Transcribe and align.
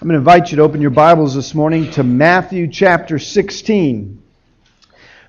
I'm 0.00 0.06
going 0.06 0.12
to 0.14 0.18
invite 0.18 0.52
you 0.52 0.58
to 0.58 0.62
open 0.62 0.80
your 0.80 0.92
Bibles 0.92 1.34
this 1.34 1.56
morning 1.56 1.90
to 1.90 2.04
Matthew 2.04 2.68
chapter 2.68 3.18
16. 3.18 4.22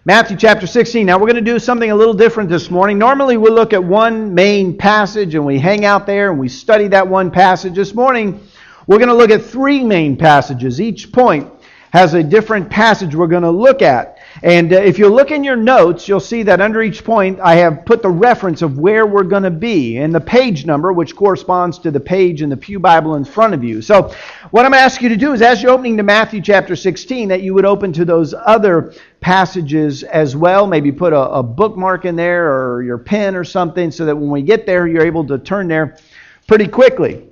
Matthew 0.06 0.38
chapter 0.38 0.68
16. 0.68 1.08
Now, 1.08 1.18
we're 1.18 1.26
going 1.26 1.44
to 1.44 1.52
do 1.52 1.58
something 1.58 1.90
a 1.90 1.96
little 1.96 2.14
different 2.14 2.52
this 2.52 2.70
morning. 2.70 3.00
Normally, 3.00 3.36
we 3.38 3.50
look 3.50 3.74
at 3.74 3.84
one 3.84 4.36
main 4.36 4.78
passage 4.78 5.34
and 5.34 5.44
we 5.44 5.58
hang 5.58 5.86
out 5.86 6.06
there 6.06 6.30
and 6.30 6.40
we 6.40 6.50
study 6.50 6.88
that 6.90 7.08
one 7.08 7.32
passage. 7.32 7.74
This 7.74 7.96
morning, 7.96 8.48
we're 8.86 9.00
going 9.00 9.10
to 9.10 9.16
look 9.16 9.32
at 9.32 9.44
three 9.44 9.84
main 9.84 10.16
passages. 10.16 10.80
Each 10.80 11.12
point 11.12 11.52
has 11.92 12.14
a 12.14 12.22
different 12.22 12.70
passage 12.70 13.16
we're 13.16 13.26
going 13.26 13.42
to 13.42 13.50
look 13.50 13.82
at. 13.82 14.19
And 14.42 14.72
uh, 14.72 14.78
if 14.78 14.98
you 14.98 15.10
look 15.10 15.32
in 15.32 15.44
your 15.44 15.56
notes, 15.56 16.08
you'll 16.08 16.20
see 16.20 16.44
that 16.44 16.62
under 16.62 16.82
each 16.82 17.04
point 17.04 17.40
I 17.40 17.56
have 17.56 17.86
put 17.86 18.02
the 18.02 18.10
reference 18.10 18.62
of 18.62 18.78
where 18.78 19.06
we're 19.06 19.24
going 19.24 19.44
to 19.44 19.52
be 19.52 19.98
and 19.98 20.16
the 20.16 20.22
page 20.22 20.66
number, 20.66 20.94
which 20.94 21.16
corresponds 21.16 21.78
to 21.80 21.92
the 21.92 22.00
page 22.00 22.42
in 22.42 22.50
the 22.50 22.56
Pew 22.56 22.80
Bible 22.80 23.16
in 23.16 23.26
front 23.26 23.54
of 23.54 23.64
you. 23.64 23.82
So, 23.82 24.14
what 24.52 24.66
I'm 24.66 24.74
asking 24.74 25.10
you 25.10 25.16
to 25.16 25.20
do 25.20 25.34
is, 25.34 25.42
as 25.42 25.62
you're 25.62 25.72
opening 25.72 25.98
to 25.98 26.04
Matthew 26.04 26.42
chapter 26.42 26.76
16, 26.76 27.28
that 27.30 27.42
you 27.42 27.54
would 27.54 27.66
open 27.66 27.92
to 27.94 28.06
those 28.06 28.34
other 28.34 28.94
passages 29.20 30.04
as 30.04 30.36
well. 30.36 30.66
Maybe 30.68 30.92
put 30.92 31.14
a, 31.14 31.30
a 31.30 31.44
bookmark 31.44 32.06
in 32.06 32.16
there 32.16 32.54
or 32.54 32.84
your 32.84 32.98
pen 32.98 33.36
or 33.36 33.44
something 33.44 33.92
so 33.92 34.06
that 34.06 34.16
when 34.16 34.30
we 34.30 34.42
get 34.42 34.66
there, 34.66 34.88
you're 34.88 35.06
able 35.06 35.26
to 35.28 35.38
turn 35.38 35.68
there 35.68 35.98
pretty 36.48 36.68
quickly. 36.68 37.29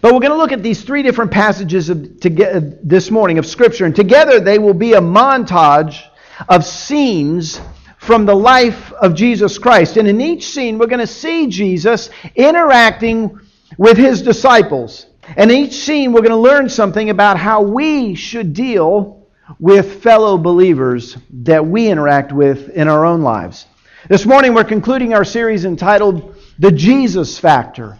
But 0.00 0.14
we're 0.14 0.20
going 0.20 0.32
to 0.32 0.36
look 0.36 0.52
at 0.52 0.62
these 0.62 0.82
three 0.82 1.02
different 1.02 1.30
passages 1.30 1.90
of, 1.90 2.20
to, 2.20 2.44
uh, 2.44 2.60
this 2.82 3.10
morning 3.10 3.38
of 3.38 3.46
Scripture, 3.46 3.84
and 3.84 3.94
together 3.94 4.40
they 4.40 4.58
will 4.58 4.74
be 4.74 4.94
a 4.94 5.00
montage 5.00 6.02
of 6.48 6.64
scenes 6.64 7.60
from 7.98 8.24
the 8.24 8.34
life 8.34 8.92
of 8.92 9.14
Jesus 9.14 9.58
Christ. 9.58 9.96
And 9.96 10.08
in 10.08 10.20
each 10.20 10.48
scene, 10.48 10.78
we're 10.78 10.86
going 10.86 11.00
to 11.00 11.06
see 11.06 11.48
Jesus 11.48 12.10
interacting 12.34 13.38
with 13.76 13.96
his 13.96 14.22
disciples. 14.22 15.06
And 15.36 15.50
in 15.50 15.58
each 15.58 15.74
scene, 15.74 16.12
we're 16.12 16.20
going 16.20 16.30
to 16.30 16.36
learn 16.36 16.68
something 16.68 17.10
about 17.10 17.38
how 17.38 17.62
we 17.62 18.14
should 18.14 18.52
deal 18.52 19.26
with 19.58 20.02
fellow 20.02 20.38
believers 20.38 21.16
that 21.30 21.66
we 21.66 21.88
interact 21.88 22.32
with 22.32 22.70
in 22.70 22.88
our 22.88 23.04
own 23.04 23.22
lives. 23.22 23.66
This 24.08 24.26
morning, 24.26 24.54
we're 24.54 24.64
concluding 24.64 25.14
our 25.14 25.24
series 25.24 25.64
entitled 25.64 26.36
The 26.58 26.72
Jesus 26.72 27.38
Factor 27.38 27.98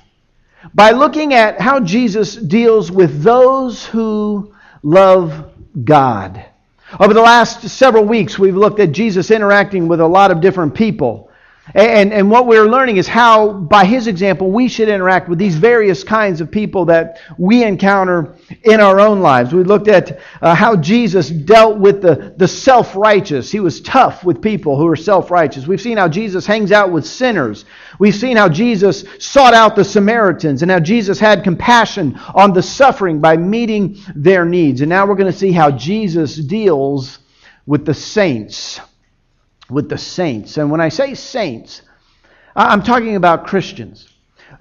by 0.72 0.92
looking 0.92 1.34
at 1.34 1.60
how 1.60 1.80
Jesus 1.80 2.36
deals 2.36 2.90
with 2.90 3.22
those 3.22 3.84
who 3.84 4.54
love 4.82 5.52
God. 5.82 6.44
Over 7.00 7.12
the 7.12 7.20
last 7.20 7.68
several 7.68 8.04
weeks, 8.04 8.38
we've 8.38 8.56
looked 8.56 8.78
at 8.78 8.92
Jesus 8.92 9.30
interacting 9.30 9.88
with 9.88 10.00
a 10.00 10.06
lot 10.06 10.30
of 10.30 10.40
different 10.40 10.74
people. 10.74 11.30
And, 11.72 12.12
and 12.12 12.30
what 12.30 12.46
we're 12.46 12.68
learning 12.68 12.98
is 12.98 13.08
how, 13.08 13.50
by 13.50 13.86
his 13.86 14.06
example, 14.06 14.50
we 14.50 14.68
should 14.68 14.90
interact 14.90 15.30
with 15.30 15.38
these 15.38 15.56
various 15.56 16.04
kinds 16.04 16.42
of 16.42 16.50
people 16.50 16.84
that 16.86 17.20
we 17.38 17.64
encounter 17.64 18.36
in 18.64 18.80
our 18.80 19.00
own 19.00 19.20
lives. 19.20 19.54
We 19.54 19.64
looked 19.64 19.88
at 19.88 20.20
uh, 20.42 20.54
how 20.54 20.76
Jesus 20.76 21.30
dealt 21.30 21.78
with 21.78 22.02
the, 22.02 22.34
the 22.36 22.46
self 22.46 22.94
righteous. 22.94 23.50
He 23.50 23.60
was 23.60 23.80
tough 23.80 24.24
with 24.24 24.42
people 24.42 24.76
who 24.76 24.86
are 24.86 24.96
self 24.96 25.30
righteous. 25.30 25.66
We've 25.66 25.80
seen 25.80 25.96
how 25.96 26.08
Jesus 26.08 26.44
hangs 26.44 26.70
out 26.70 26.92
with 26.92 27.06
sinners. 27.06 27.64
We've 27.98 28.14
seen 28.14 28.36
how 28.36 28.50
Jesus 28.50 29.04
sought 29.18 29.54
out 29.54 29.74
the 29.74 29.84
Samaritans 29.84 30.60
and 30.60 30.70
how 30.70 30.80
Jesus 30.80 31.18
had 31.18 31.44
compassion 31.44 32.20
on 32.34 32.52
the 32.52 32.62
suffering 32.62 33.20
by 33.20 33.38
meeting 33.38 33.96
their 34.14 34.44
needs. 34.44 34.82
And 34.82 34.90
now 34.90 35.06
we're 35.06 35.14
going 35.14 35.32
to 35.32 35.38
see 35.38 35.52
how 35.52 35.70
Jesus 35.70 36.36
deals 36.36 37.20
with 37.64 37.86
the 37.86 37.94
saints 37.94 38.80
with 39.70 39.88
the 39.88 39.98
saints. 39.98 40.56
And 40.58 40.70
when 40.70 40.80
I 40.80 40.88
say 40.88 41.14
saints, 41.14 41.82
I'm 42.56 42.82
talking 42.82 43.16
about 43.16 43.46
Christians. 43.46 44.08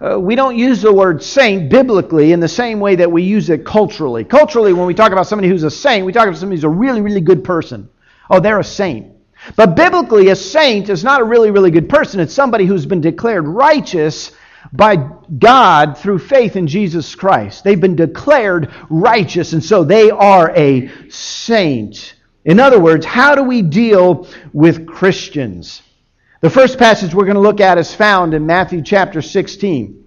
Uh, 0.01 0.19
we 0.19 0.35
don't 0.35 0.57
use 0.57 0.81
the 0.81 0.91
word 0.91 1.21
saint 1.21 1.69
biblically 1.69 2.31
in 2.31 2.39
the 2.39 2.47
same 2.47 2.79
way 2.79 2.95
that 2.95 3.11
we 3.11 3.21
use 3.23 3.49
it 3.49 3.65
culturally. 3.65 4.23
Culturally, 4.23 4.73
when 4.73 4.87
we 4.87 4.93
talk 4.93 5.11
about 5.11 5.27
somebody 5.27 5.47
who's 5.47 5.63
a 5.63 5.71
saint, 5.71 6.05
we 6.05 6.11
talk 6.11 6.27
about 6.27 6.37
somebody 6.37 6.57
who's 6.57 6.63
a 6.63 6.69
really, 6.69 7.01
really 7.01 7.21
good 7.21 7.43
person. 7.43 7.89
Oh, 8.29 8.39
they're 8.39 8.59
a 8.59 8.63
saint. 8.63 9.11
But 9.55 9.75
biblically, 9.75 10.29
a 10.29 10.35
saint 10.35 10.89
is 10.89 11.03
not 11.03 11.21
a 11.21 11.25
really, 11.25 11.51
really 11.51 11.71
good 11.71 11.89
person. 11.89 12.19
It's 12.19 12.33
somebody 12.33 12.65
who's 12.65 12.85
been 12.85 13.01
declared 13.01 13.47
righteous 13.47 14.31
by 14.71 14.95
God 15.37 15.97
through 15.97 16.19
faith 16.19 16.55
in 16.55 16.67
Jesus 16.67 17.13
Christ. 17.13 17.63
They've 17.63 17.79
been 17.79 17.95
declared 17.95 18.73
righteous, 18.89 19.53
and 19.53 19.63
so 19.63 19.83
they 19.83 20.09
are 20.09 20.51
a 20.55 20.89
saint. 21.09 22.15
In 22.45 22.59
other 22.59 22.79
words, 22.79 23.05
how 23.05 23.35
do 23.35 23.43
we 23.43 23.61
deal 23.61 24.27
with 24.51 24.85
Christians? 24.85 25.81
The 26.41 26.49
first 26.49 26.77
passage 26.77 27.13
we're 27.13 27.25
going 27.25 27.35
to 27.35 27.41
look 27.41 27.61
at 27.61 27.77
is 27.77 27.95
found 27.95 28.33
in 28.33 28.45
Matthew 28.45 28.81
chapter 28.81 29.21
16. 29.21 30.03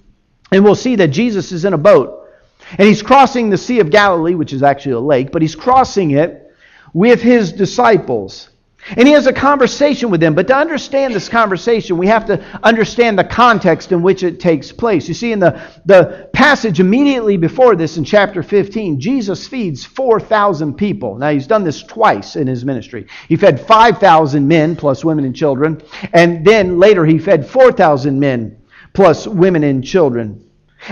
And 0.53 0.65
we'll 0.65 0.75
see 0.75 0.97
that 0.97 1.09
Jesus 1.09 1.51
is 1.51 1.65
in 1.65 1.73
a 1.73 1.79
boat. 1.79 2.29
And 2.73 2.87
he's 2.87 3.03
crossing 3.03 3.49
the 3.49 3.59
Sea 3.59 3.81
of 3.81 3.91
Galilee, 3.91 4.35
which 4.35 4.53
is 4.53 4.63
actually 4.63 4.93
a 4.93 5.01
lake, 5.01 5.33
but 5.33 5.41
he's 5.41 5.55
crossing 5.55 6.11
it 6.11 6.55
with 6.93 7.23
his 7.23 7.53
disciples. 7.53 8.51
And 8.91 9.09
he 9.09 9.15
has 9.15 9.27
a 9.27 9.33
conversation 9.33 10.11
with 10.11 10.21
them. 10.21 10.35
But 10.35 10.47
to 10.49 10.57
understand 10.57 11.13
this 11.13 11.29
conversation, 11.29 11.99
we 11.99 12.07
have 12.07 12.25
to 12.27 12.41
understand 12.63 13.19
the 13.19 13.25
context 13.25 13.91
in 13.91 14.03
which 14.03 14.23
it 14.23 14.39
takes 14.39 14.71
place. 14.71 15.09
You 15.09 15.15
see, 15.15 15.33
in 15.33 15.41
the, 15.41 15.61
the 15.87 16.29
passage 16.33 16.79
immediately 16.79 17.37
before 17.37 17.75
this 17.75 17.97
in 17.97 18.05
chapter 18.05 18.45
15, 18.45 19.01
Jesus 19.01 19.49
feeds 19.49 19.85
4,000 19.85 20.75
people. 20.75 21.17
Now, 21.17 21.31
he's 21.31 21.49
done 21.49 21.65
this 21.65 21.83
twice 21.83 22.37
in 22.37 22.47
his 22.47 22.65
ministry. 22.65 23.07
He 23.29 23.37
fed 23.37 23.61
5,000 23.67 24.47
men, 24.47 24.77
plus 24.77 25.05
women 25.05 25.25
and 25.25 25.35
children. 25.35 25.83
And 26.13 26.47
then 26.47 26.79
later, 26.79 27.05
he 27.05 27.19
fed 27.19 27.49
4,000 27.49 28.21
men, 28.21 28.57
plus 28.93 29.27
women 29.27 29.65
and 29.65 29.83
children. 29.83 30.47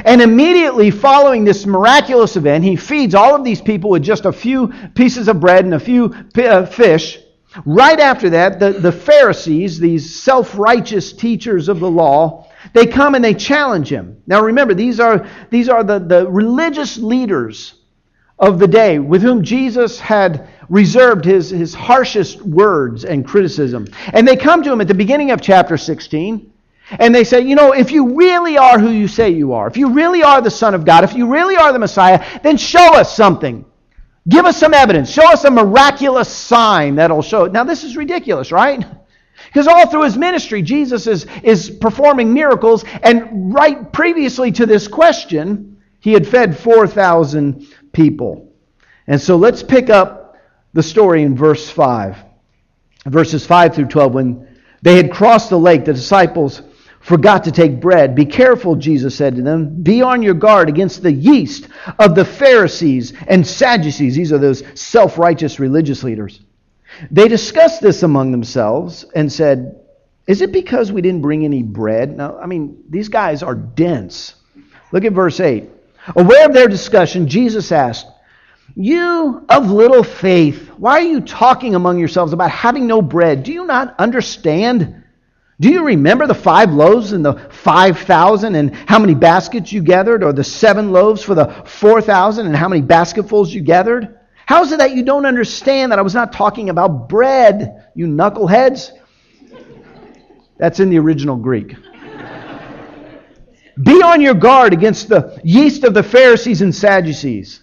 And 0.05 0.21
immediately 0.21 0.91
following 0.91 1.45
this 1.45 1.67
miraculous 1.67 2.37
event, 2.37 2.65
he 2.65 2.75
feeds 2.75 3.15
all 3.15 3.37
of 3.37 3.45
these 3.45 3.61
people 3.61 3.91
with 3.91 4.03
just 4.03 4.25
a 4.25 4.33
few 4.33 4.69
pieces 4.95 5.29
of 5.29 5.41
bread 5.41 5.65
and 5.65 5.75
a 5.75 5.81
few 5.81 6.13
uh, 6.37 6.67
fish. 6.67 7.21
Right 7.65 8.01
after 8.01 8.31
that, 8.31 8.59
the, 8.59 8.73
the 8.73 8.93
Pharisees, 8.93 9.79
these 9.79 10.15
self 10.23 10.59
righteous 10.59 11.13
teachers 11.13 11.69
of 11.69 11.81
the 11.81 11.91
law, 11.91 12.49
they 12.73 12.87
come 12.87 13.15
and 13.15 13.25
they 13.25 13.35
challenge 13.35 13.89
him. 13.89 14.21
Now 14.27 14.43
remember, 14.43 14.75
these 14.75 14.99
are, 14.99 15.29
these 15.51 15.69
are 15.69 15.85
the, 15.85 15.99
the 15.99 16.29
religious 16.29 16.97
leaders 16.97 17.75
of 18.39 18.59
the 18.59 18.67
day 18.67 18.99
with 18.99 19.23
whom 19.23 19.45
Jesus 19.45 20.01
had 20.01 20.49
reserved 20.69 21.25
his, 21.25 21.51
his 21.51 21.75
harshest 21.75 22.43
words 22.43 23.05
and 23.05 23.25
criticism. 23.25 23.87
And 24.13 24.27
they 24.27 24.37
come 24.37 24.63
to 24.63 24.73
him 24.73 24.81
at 24.81 24.89
the 24.89 24.95
beginning 24.95 25.31
of 25.31 25.41
chapter 25.41 25.77
16. 25.77 26.53
And 26.91 27.15
they 27.15 27.25
say, 27.25 27.41
you 27.41 27.55
know, 27.55 27.73
if 27.73 27.93
you 27.93 28.17
really 28.17 28.59
are 28.59 28.79
who 28.79 28.91
you 28.91 29.09
say 29.09 29.31
you 29.31 29.53
are, 29.53 29.67
if 29.67 29.77
you 29.77 29.93
really 29.93 30.23
are 30.23 30.41
the 30.43 30.51
Son 30.51 30.75
of 30.75 30.85
God, 30.85 31.05
if 31.05 31.15
you 31.15 31.29
really 31.29 31.57
are 31.57 31.73
the 31.73 31.79
Messiah, 31.79 32.41
then 32.43 32.57
show 32.57 32.95
us 32.95 33.17
something. 33.17 33.65
Give 34.29 34.47
us 34.47 34.57
some 34.57 34.73
evidence. 34.73 35.11
Show 35.11 35.31
us 35.31 35.45
a 35.45 35.51
miraculous 35.51 36.29
sign 36.29 36.97
that'll 36.97 37.23
show. 37.23 37.45
it. 37.45 37.53
Now, 37.53 37.65
this 37.65 37.85
is 37.85 37.97
ridiculous, 37.97 38.53
right? 38.53 38.85
Because 39.47 39.67
all 39.69 39.89
through 39.89 40.05
his 40.05 40.17
ministry, 40.17 40.63
Jesus 40.63 41.07
is, 41.07 41.27
is 41.43 41.69
performing 41.69 42.33
miracles. 42.33 42.85
And 43.03 43.55
right 43.55 43.93
previously 43.93 44.51
to 44.53 44.67
this 44.67 44.89
question, 44.89 45.81
he 46.01 46.13
had 46.13 46.27
fed 46.27 46.59
4,000 46.59 47.67
people. 47.93 48.53
And 49.07 49.21
so 49.21 49.37
let's 49.37 49.63
pick 49.63 49.91
up 49.91 50.37
the 50.73 50.83
story 50.83 51.23
in 51.23 51.37
verse 51.37 51.69
5. 51.69 52.17
Verses 53.07 53.47
5 53.47 53.75
through 53.75 53.87
12. 53.87 54.15
When 54.15 54.59
they 54.83 54.97
had 54.97 55.13
crossed 55.13 55.51
the 55.51 55.59
lake, 55.59 55.85
the 55.85 55.93
disciples 55.93 56.63
forgot 57.05 57.45
to 57.45 57.53
take 57.53 57.81
bread. 57.81 58.15
Be 58.15 58.25
careful, 58.25 58.77
Jesus 58.77 59.15
said 59.15 59.37
to 59.37 59.43
them. 59.43 59.83
Be 59.83 60.01
on 60.03 60.23
your 60.23 60.35
guard 60.35 60.71
against 60.71 61.03
the 61.03 61.13
yeast 61.13 61.69
of 61.99 62.15
the 62.15 62.25
Pharisees 62.25 63.13
and 63.29 63.47
Sadducees. 63.47 64.17
These 64.17 64.33
are 64.33 64.39
those 64.39 64.65
self 64.75 65.19
righteous 65.19 65.61
religious 65.61 66.03
leaders. 66.03 66.41
They 67.11 67.29
discussed 67.29 67.83
this 67.83 68.03
among 68.03 68.33
themselves 68.33 69.05
and 69.15 69.31
said, 69.31 69.81
Is 70.27 70.41
it 70.41 70.51
because 70.51 70.93
we 70.93 71.03
didn't 71.03 71.21
bring 71.23 71.45
any 71.45 71.63
bread? 71.63 72.17
Now, 72.17 72.39
I 72.39 72.47
mean, 72.47 72.83
these 72.89 73.11
guys 73.11 73.43
are 73.43 73.55
dense. 73.55 74.35
Look 74.91 75.05
at 75.05 75.13
verse 75.13 75.41
8. 75.41 75.69
Aware 76.17 76.47
of 76.47 76.55
their 76.55 76.69
discussion, 76.69 77.29
Jesus 77.29 77.71
asked, 77.71 78.07
You 78.75 79.45
of 79.51 79.71
little 79.71 80.05
faith, 80.05 80.69
why 80.79 81.01
are 81.01 81.03
you 81.03 81.21
talking 81.21 81.75
among 81.75 81.99
yourselves 81.99 82.33
about 82.33 82.51
having 82.51 82.87
no 82.87 83.03
bread? 83.03 83.43
Do 83.43 83.53
you 83.53 83.67
not 83.67 83.95
understand? 83.99 85.04
Do 85.61 85.71
you 85.71 85.85
remember 85.85 86.27
the 86.27 86.35
five 86.35 86.73
loaves 86.73 87.13
and 87.13 87.25
the 87.25 87.35
5,000 87.35 88.55
and 88.57 88.75
how 88.75 88.99
many 88.99 89.15
baskets 89.15 89.73
you 89.73 89.83
gathered? 89.83 90.25
Or 90.25 90.33
the 90.33 90.43
seven 90.43 90.91
loaves 90.91 91.23
for 91.23 91.35
the 91.35 91.47
4,000 91.67 92.47
and 92.47 92.57
how 92.57 92.69
many 92.69 92.83
basketfuls 92.83 93.55
you 93.55 93.61
gathered? 93.61 94.19
How 94.47 94.63
is 94.63 94.73
it 94.73 94.79
that 94.79 94.95
you 94.95 95.05
don't 95.05 95.27
understand 95.27 95.93
that 95.93 95.99
I 95.99 96.03
was 96.03 96.15
not 96.15 96.33
talking 96.33 96.71
about 96.71 97.09
bread, 97.09 97.87
you 97.95 98.07
knuckleheads? 98.07 98.91
That's 100.59 100.81
in 100.81 100.91
the 100.91 100.99
original 100.99 101.37
Greek. 101.37 101.75
Be 103.83 104.03
on 104.03 104.21
your 104.21 104.35
guard 104.35 104.73
against 104.73 105.09
the 105.09 105.41
yeast 105.43 105.85
of 105.85 105.95
the 105.95 106.03
Pharisees 106.03 106.63
and 106.63 106.75
Sadducees. 106.75 107.61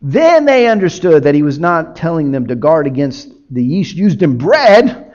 Then 0.00 0.44
they 0.44 0.66
understood 0.66 1.24
that 1.24 1.34
he 1.34 1.42
was 1.42 1.58
not 1.58 1.94
telling 1.94 2.32
them 2.32 2.48
to 2.48 2.56
guard 2.56 2.86
against 2.86 3.30
the 3.50 3.62
yeast 3.62 3.94
used 3.94 4.22
in 4.22 4.38
bread, 4.38 5.12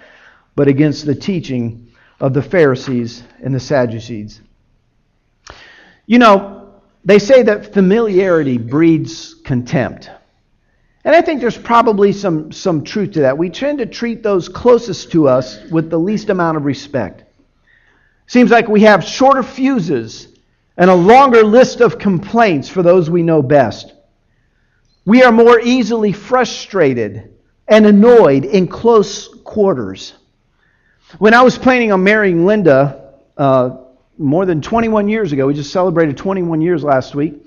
but 0.55 0.69
against 0.69 1.05
the 1.05 1.15
teaching 1.15 1.86
of 2.19 2.33
the 2.33 2.41
Pharisees 2.41 3.23
and 3.43 3.53
the 3.53 3.59
Sadducees. 3.59 4.41
You 6.05 6.19
know, 6.19 6.53
They 7.07 7.19
say 7.19 7.43
that 7.43 7.73
familiarity 7.73 8.57
breeds 8.57 9.33
contempt. 9.45 10.09
And 11.05 11.15
I 11.15 11.21
think 11.21 11.39
there's 11.39 11.57
probably 11.57 12.11
some, 12.11 12.51
some 12.51 12.83
truth 12.83 13.13
to 13.13 13.21
that. 13.21 13.37
We 13.37 13.49
tend 13.49 13.77
to 13.77 13.85
treat 13.85 14.23
those 14.23 14.49
closest 14.49 15.11
to 15.13 15.29
us 15.29 15.57
with 15.71 15.89
the 15.89 15.97
least 15.97 16.29
amount 16.29 16.57
of 16.57 16.65
respect. 16.65 17.23
Seems 18.25 18.51
like 18.51 18.67
we 18.67 18.81
have 18.81 19.05
shorter 19.05 19.41
fuses 19.41 20.27
and 20.75 20.89
a 20.89 20.95
longer 20.95 21.45
list 21.45 21.79
of 21.79 21.97
complaints 21.97 22.67
for 22.67 22.83
those 22.83 23.09
we 23.09 23.23
know 23.23 23.41
best. 23.41 23.93
We 25.05 25.23
are 25.23 25.31
more 25.31 25.61
easily 25.61 26.11
frustrated 26.11 27.33
and 27.69 27.85
annoyed 27.85 28.43
in 28.43 28.67
close 28.67 29.29
quarters. 29.45 30.13
When 31.19 31.33
I 31.33 31.41
was 31.41 31.57
planning 31.57 31.93
on 31.93 32.03
marrying 32.03 32.45
Linda 32.45 33.13
uh, 33.37 33.77
more 34.17 34.45
than 34.45 34.61
21 34.61 35.07
years 35.07 35.31
ago, 35.31 35.47
we 35.47 35.53
just 35.53 35.71
celebrated 35.71 36.17
21 36.17 36.59
years 36.59 36.83
last 36.83 37.15
week. 37.15 37.45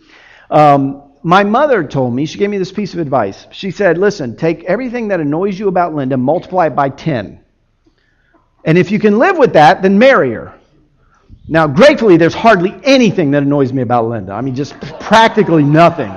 Um, 0.51 1.13
my 1.23 1.45
mother 1.45 1.85
told 1.85 2.15
me, 2.15 2.25
she 2.25 2.39
gave 2.39 2.49
me 2.49 2.57
this 2.57 2.73
piece 2.73 2.95
of 2.95 3.01
advice. 3.01 3.47
She 3.53 3.71
said, 3.71 3.99
Listen, 3.99 4.35
take 4.35 4.65
everything 4.65 5.09
that 5.09 5.21
annoys 5.21 5.59
you 5.59 5.69
about 5.69 5.95
Linda, 5.95 6.17
multiply 6.17 6.69
it 6.69 6.75
by 6.75 6.89
10. 6.89 7.45
And 8.65 8.79
if 8.79 8.91
you 8.91 8.99
can 8.99 9.19
live 9.19 9.37
with 9.37 9.53
that, 9.53 9.83
then 9.83 9.99
marry 9.99 10.33
her. 10.33 10.59
Now, 11.47 11.67
gratefully, 11.67 12.17
there's 12.17 12.35
hardly 12.35 12.75
anything 12.83 13.33
that 13.33 13.43
annoys 13.43 13.75
me 13.75 13.83
about 13.83 14.07
Linda. 14.07 14.33
I 14.33 14.41
mean, 14.41 14.55
just 14.55 14.81
practically 15.01 15.65
nothing. 15.65 16.17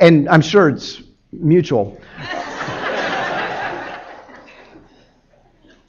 And 0.00 0.28
I'm 0.28 0.42
sure 0.42 0.70
it's 0.70 1.00
mutual. 1.30 2.00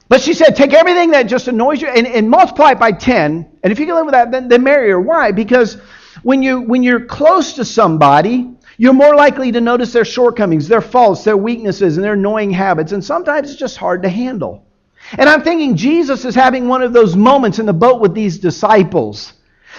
But 0.08 0.20
she 0.20 0.34
said, 0.34 0.54
take 0.54 0.74
everything 0.74 1.10
that 1.12 1.24
just 1.24 1.48
annoys 1.48 1.80
you 1.80 1.88
and, 1.88 2.06
and 2.06 2.28
multiply 2.28 2.72
it 2.72 2.78
by 2.78 2.92
10. 2.92 3.48
And 3.62 3.72
if 3.72 3.78
you 3.78 3.86
can 3.86 3.94
live 3.94 4.06
with 4.06 4.12
that, 4.12 4.30
then, 4.30 4.48
then 4.48 4.62
marry 4.62 4.90
her. 4.90 5.00
Why? 5.00 5.32
Because 5.32 5.74
when, 6.22 6.42
you, 6.42 6.60
when 6.60 6.82
you're 6.82 7.06
close 7.06 7.54
to 7.54 7.64
somebody, 7.64 8.50
you're 8.76 8.92
more 8.92 9.14
likely 9.14 9.52
to 9.52 9.60
notice 9.60 9.92
their 9.92 10.04
shortcomings, 10.04 10.68
their 10.68 10.80
faults, 10.80 11.24
their 11.24 11.36
weaknesses, 11.36 11.96
and 11.96 12.04
their 12.04 12.14
annoying 12.14 12.50
habits. 12.50 12.92
And 12.92 13.02
sometimes 13.02 13.50
it's 13.50 13.58
just 13.58 13.76
hard 13.76 14.02
to 14.02 14.08
handle. 14.08 14.66
And 15.12 15.28
I'm 15.28 15.42
thinking 15.42 15.76
Jesus 15.76 16.24
is 16.24 16.34
having 16.34 16.68
one 16.68 16.82
of 16.82 16.92
those 16.92 17.16
moments 17.16 17.58
in 17.58 17.66
the 17.66 17.72
boat 17.72 18.00
with 18.00 18.14
these 18.14 18.38
disciples. 18.38 19.34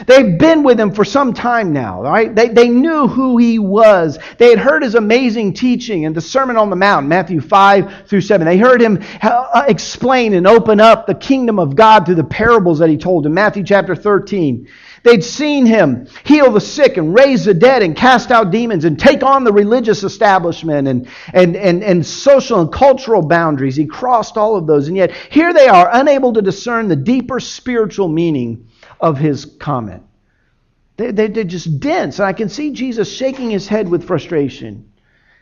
They've 0.05 0.37
been 0.37 0.63
with 0.63 0.79
him 0.79 0.91
for 0.91 1.05
some 1.05 1.33
time 1.33 1.71
now, 1.71 2.01
right? 2.01 2.33
They, 2.33 2.49
they 2.49 2.67
knew 2.67 3.07
who 3.07 3.37
he 3.37 3.59
was. 3.59 4.19
They 4.37 4.49
had 4.49 4.59
heard 4.59 4.83
his 4.83 4.95
amazing 4.95 5.53
teaching 5.53 6.05
and 6.05 6.13
the 6.13 6.21
Sermon 6.21 6.57
on 6.57 6.69
the 6.69 6.75
Mount, 6.75 7.07
Matthew 7.07 7.39
5 7.39 8.07
through 8.07 8.21
7. 8.21 8.45
They 8.45 8.57
heard 8.57 8.81
him 8.81 9.01
uh, 9.21 9.63
explain 9.67 10.33
and 10.33 10.45
open 10.45 10.81
up 10.81 11.07
the 11.07 11.15
kingdom 11.15 11.59
of 11.59 11.75
God 11.75 12.05
through 12.05 12.15
the 12.15 12.23
parables 12.23 12.79
that 12.79 12.89
he 12.89 12.97
told 12.97 13.25
in 13.25 13.33
Matthew 13.33 13.63
chapter 13.63 13.95
13. 13.95 14.67
They'd 15.03 15.23
seen 15.23 15.67
him 15.67 16.07
heal 16.25 16.51
the 16.51 16.59
sick 16.59 16.97
and 16.97 17.13
raise 17.13 17.45
the 17.45 17.53
dead 17.53 17.83
and 17.83 17.95
cast 17.95 18.31
out 18.31 18.49
demons 18.49 18.85
and 18.85 18.99
take 18.99 19.21
on 19.21 19.43
the 19.43 19.53
religious 19.53 20.03
establishment 20.03 20.87
and, 20.87 21.07
and, 21.31 21.55
and, 21.55 21.83
and 21.83 22.03
social 22.03 22.59
and 22.59 22.71
cultural 22.71 23.21
boundaries. 23.21 23.75
He 23.75 23.85
crossed 23.85 24.35
all 24.35 24.55
of 24.55 24.65
those. 24.65 24.87
And 24.87 24.97
yet, 24.97 25.11
here 25.29 25.53
they 25.53 25.67
are, 25.67 25.89
unable 25.93 26.33
to 26.33 26.41
discern 26.41 26.87
the 26.87 26.95
deeper 26.95 27.39
spiritual 27.39 28.07
meaning 28.07 28.64
of 28.99 29.17
his 29.17 29.45
comment. 29.45 30.03
They, 30.97 31.11
they, 31.11 31.27
they're 31.27 31.43
just 31.43 31.79
dense. 31.79 32.19
And 32.19 32.27
I 32.27 32.33
can 32.33 32.49
see 32.49 32.71
Jesus 32.71 33.11
shaking 33.11 33.49
his 33.49 33.67
head 33.67 33.89
with 33.89 34.05
frustration 34.05 34.91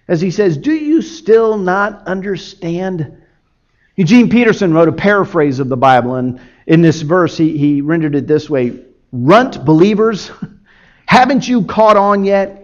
as 0.07 0.21
he 0.21 0.31
says, 0.31 0.57
Do 0.57 0.73
you 0.73 1.01
still 1.01 1.57
not 1.57 2.07
understand? 2.07 3.17
Eugene 3.95 4.29
Peterson 4.29 4.73
wrote 4.73 4.87
a 4.87 4.93
paraphrase 4.93 5.59
of 5.59 5.69
the 5.69 5.77
Bible, 5.77 6.15
and 6.15 6.41
in 6.65 6.81
this 6.81 7.01
verse, 7.01 7.37
he, 7.37 7.57
he 7.57 7.81
rendered 7.81 8.15
it 8.15 8.27
this 8.27 8.49
way 8.49 8.79
Runt 9.11 9.63
believers, 9.63 10.31
haven't 11.05 11.47
you 11.47 11.65
caught 11.65 11.97
on 11.97 12.25
yet? 12.25 12.59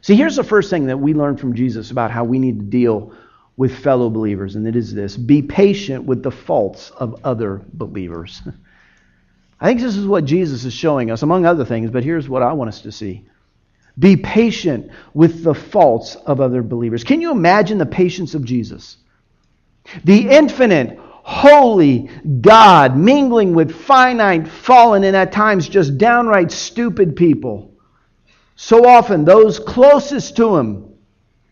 See, 0.00 0.16
here's 0.16 0.36
the 0.36 0.44
first 0.44 0.70
thing 0.70 0.86
that 0.86 0.98
we 0.98 1.12
learn 1.12 1.36
from 1.36 1.54
Jesus 1.54 1.90
about 1.90 2.10
how 2.10 2.24
we 2.24 2.38
need 2.38 2.58
to 2.60 2.64
deal 2.64 3.12
with 3.56 3.76
fellow 3.76 4.08
believers, 4.08 4.54
and 4.54 4.66
it 4.66 4.76
is 4.76 4.94
this 4.94 5.16
be 5.16 5.42
patient 5.42 6.04
with 6.04 6.22
the 6.22 6.30
faults 6.30 6.90
of 6.90 7.20
other 7.24 7.60
believers. 7.74 8.40
I 9.60 9.66
think 9.66 9.80
this 9.80 9.96
is 9.96 10.06
what 10.06 10.24
Jesus 10.24 10.64
is 10.64 10.72
showing 10.72 11.10
us, 11.10 11.22
among 11.22 11.44
other 11.44 11.64
things, 11.64 11.90
but 11.90 12.04
here's 12.04 12.28
what 12.28 12.42
I 12.42 12.52
want 12.52 12.68
us 12.68 12.82
to 12.82 12.92
see. 12.92 13.24
Be 13.98 14.16
patient 14.16 14.92
with 15.12 15.42
the 15.42 15.54
faults 15.54 16.14
of 16.14 16.40
other 16.40 16.62
believers. 16.62 17.02
Can 17.02 17.20
you 17.20 17.32
imagine 17.32 17.78
the 17.78 17.86
patience 17.86 18.34
of 18.34 18.44
Jesus? 18.44 18.96
The 20.04 20.28
infinite, 20.28 20.98
holy 21.00 22.08
God 22.40 22.96
mingling 22.96 23.54
with 23.54 23.74
finite, 23.74 24.46
fallen, 24.46 25.02
and 25.02 25.16
at 25.16 25.32
times 25.32 25.68
just 25.68 25.98
downright 25.98 26.52
stupid 26.52 27.16
people. 27.16 27.74
So 28.54 28.86
often, 28.86 29.24
those 29.24 29.58
closest 29.58 30.36
to 30.36 30.56
him, 30.56 30.94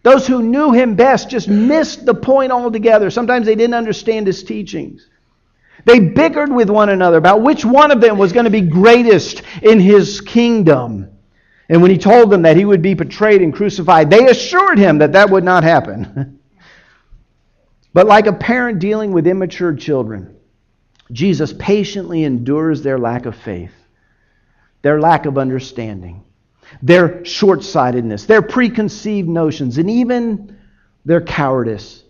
those 0.03 0.27
who 0.27 0.43
knew 0.43 0.73
him 0.73 0.95
best, 0.95 1.29
just 1.29 1.49
missed 1.49 2.07
the 2.07 2.15
point 2.15 2.53
altogether. 2.53 3.11
Sometimes 3.11 3.47
they 3.47 3.57
didn't 3.57 3.75
understand 3.75 4.29
his 4.29 4.45
teachings. 4.45 5.09
They 5.85 6.01
bickered 6.01 6.53
with 6.53 6.71
one 6.71 6.89
another 6.89 7.19
about 7.19 7.43
which 7.43 7.65
one 7.65 7.91
of 7.91 8.01
them 8.01 8.19
was 8.19 8.33
going 8.33 8.45
to 8.45 8.51
be 8.51 8.63
greatest 8.63 9.43
in 9.63 9.79
his 9.79 10.21
kingdom. 10.21 11.11
And 11.69 11.83
when 11.83 11.91
he 11.91 11.99
told 11.99 12.31
them 12.31 12.43
that 12.43 12.57
he 12.57 12.65
would 12.65 12.83
be 12.83 12.95
betrayed 12.95 13.43
and 13.43 13.53
crucified, 13.53 14.11
they 14.11 14.29
assured 14.29 14.79
him 14.79 14.99
that 14.99 15.13
that 15.13 15.31
would 15.31 15.45
not 15.45 15.65
happen. 15.65 16.33
But 17.97 18.07
like 18.07 18.27
a 18.27 18.33
parent 18.35 18.79
dealing 18.79 19.13
with 19.13 19.27
immature 19.27 19.75
children, 19.75 20.37
Jesus 21.13 21.55
patiently 21.59 22.25
endures 22.25 22.83
their 22.83 22.99
lack 22.99 23.25
of 23.25 23.35
faith, 23.35 23.73
their 24.83 25.01
lack 25.01 25.25
of 25.25 25.39
understanding, 25.39 26.23
their 26.83 27.25
short 27.25 27.65
sightedness, 27.65 28.27
their 28.27 28.43
preconceived 28.43 29.31
notions, 29.31 29.79
and 29.79 29.89
even 29.89 30.59
their 31.07 31.23
cowardice. 31.23 32.03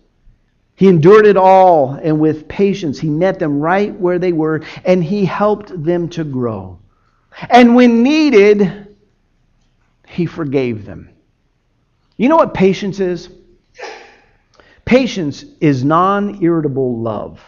He 0.77 0.87
endured 0.87 1.25
it 1.25 1.37
all, 1.37 1.93
and 1.93 2.19
with 2.19 2.47
patience, 2.47 2.99
he 2.99 3.09
met 3.09 3.39
them 3.39 3.59
right 3.59 3.99
where 3.99 4.19
they 4.19 4.31
were, 4.31 4.61
and 4.85 5.03
he 5.03 5.25
helped 5.25 5.83
them 5.83 6.07
to 6.09 6.23
grow. 6.23 6.77
And 7.49 7.75
when 7.75 8.03
needed, 8.03 8.95
he 10.07 10.27
forgave 10.27 10.85
them. 10.85 11.09
You 12.15 12.29
know 12.29 12.35
what 12.35 12.53
patience 12.53 12.99
is? 12.99 13.27
Patience 14.85 15.43
is 15.59 15.83
non 15.83 16.43
irritable 16.43 17.01
love. 17.01 17.41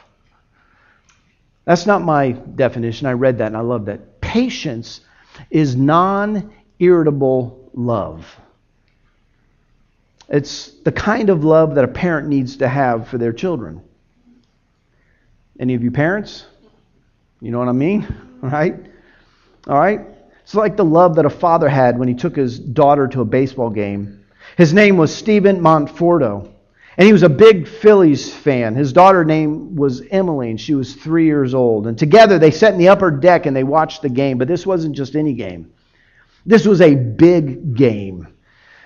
That's 1.66 1.86
not 1.86 2.02
my 2.02 2.32
definition. 2.32 3.06
I 3.06 3.14
read 3.14 3.38
that 3.38 3.48
and 3.48 3.58
I 3.58 3.62
love 3.62 3.86
that. 3.86 4.22
Patience 4.22 5.02
is 5.52 5.76
non 5.76 6.52
irritable 6.80 7.70
love. 7.76 8.26
It's 10.30 10.72
the 10.84 10.92
kind 10.92 11.30
of 11.30 11.44
love 11.44 11.76
that 11.76 11.84
a 11.84 11.88
parent 11.88 12.28
needs 12.28 12.58
to 12.58 12.68
have 12.68 13.08
for 13.08 13.18
their 13.18 13.34
children. 13.34 13.82
Any 15.60 15.74
of 15.74 15.84
you 15.84 15.92
parents? 15.92 16.46
You 17.42 17.52
know 17.52 17.60
what 17.60 17.70
I 17.70 17.74
mean? 17.74 18.08
Right? 18.42 18.74
All 19.68 19.78
right? 19.78 20.00
It's 20.44 20.56
like 20.56 20.78
the 20.78 20.86
love 20.86 21.18
that 21.18 21.26
a 21.26 21.30
father 21.30 21.68
had 21.68 22.00
when 22.00 22.08
he 22.08 22.14
took 22.14 22.38
his 22.38 22.58
daughter 22.58 23.06
to 23.10 23.20
a 23.20 23.26
baseball 23.26 23.70
game. 23.70 24.24
His 24.56 24.74
name 24.74 24.96
was 24.96 25.14
Stephen 25.14 25.60
Monforto. 25.60 26.50
And 26.98 27.06
he 27.06 27.12
was 27.12 27.24
a 27.24 27.30
big 27.30 27.68
Phillies 27.68 28.34
fan. 28.34 28.76
His 28.76 28.94
daughter 28.94 29.26
name 29.26 29.76
was 29.76 30.02
Emily, 30.10 30.50
and 30.50 30.60
she 30.60 30.74
was 30.74 30.96
three 30.96 31.26
years 31.26 31.54
old. 31.54 31.88
And 31.88 31.98
together 31.98 32.40
they 32.40 32.52
sat 32.52 32.72
in 32.72 32.80
the 32.80 32.88
upper 32.88 33.12
deck 33.12 33.46
and 33.46 33.56
they 33.56 33.64
watched 33.64 34.02
the 34.02 34.10
game. 34.10 34.38
But 34.38 34.48
this 34.48 34.66
wasn't 34.66 34.96
just 34.96 35.16
any 35.16 35.34
game. 35.34 35.72
This 36.46 36.66
was 36.66 36.82
a 36.82 36.96
big 36.96 37.76
game. 37.76 38.28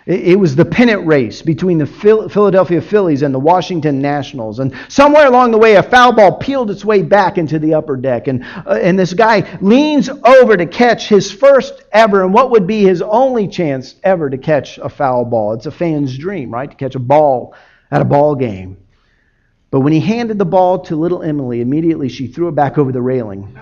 It 0.06 0.38
was 0.38 0.54
the 0.54 0.66
pennant 0.66 1.08
race 1.08 1.42
between 1.42 1.78
the 1.78 1.86
Philadelphia 1.86 2.82
Phillies 2.82 3.22
and 3.22 3.34
the 3.34 3.40
Washington 3.40 4.02
Nationals. 4.02 4.60
And 4.60 4.76
somewhere 4.90 5.28
along 5.28 5.52
the 5.52 5.58
way, 5.58 5.76
a 5.76 5.84
foul 5.84 6.12
ball 6.12 6.38
peeled 6.38 6.70
its 6.72 6.84
way 6.84 7.02
back 7.02 7.38
into 7.38 7.58
the 7.58 7.76
upper 7.76 7.96
deck. 7.96 8.28
And, 8.28 8.44
uh, 8.44 8.80
and 8.82 9.00
this 9.00 9.14
guy 9.14 9.58
leans 9.62 10.10
over 10.10 10.58
to 10.58 10.66
catch 10.66 11.08
his 11.08 11.32
first 11.32 11.84
ever 11.94 12.22
and 12.24 12.34
what 12.34 12.52
would 12.52 12.68
be 12.68 12.84
his 12.84 13.02
only 13.02 13.48
chance 13.48 13.96
ever 14.04 14.30
to 14.30 14.38
catch 14.38 14.78
a 14.78 14.90
foul 14.90 15.24
ball. 15.24 15.54
It's 15.54 15.68
a 15.68 15.72
fan's 15.72 16.18
dream, 16.18 16.52
right? 16.52 16.70
To 16.70 16.76
catch 16.76 16.96
a 16.96 17.00
ball 17.00 17.56
at 17.90 18.02
a 18.02 18.06
ball 18.06 18.36
game. 18.36 18.78
But 19.72 19.80
when 19.80 19.94
he 19.94 20.02
handed 20.02 20.38
the 20.38 20.46
ball 20.46 20.80
to 20.80 20.98
little 20.98 21.24
Emily, 21.24 21.62
immediately 21.62 22.10
she 22.10 22.28
threw 22.28 22.50
it 22.50 22.56
back 22.56 22.78
over 22.78 22.92
the 22.92 23.02
railing 23.02 23.58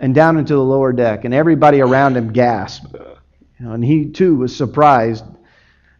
and 0.00 0.14
down 0.14 0.38
into 0.38 0.54
the 0.54 0.64
lower 0.64 0.92
deck, 0.92 1.24
and 1.24 1.34
everybody 1.34 1.80
around 1.80 2.16
him 2.16 2.32
gasped. 2.32 2.96
And 3.70 3.84
he 3.84 4.06
too 4.06 4.36
was 4.36 4.54
surprised 4.54 5.24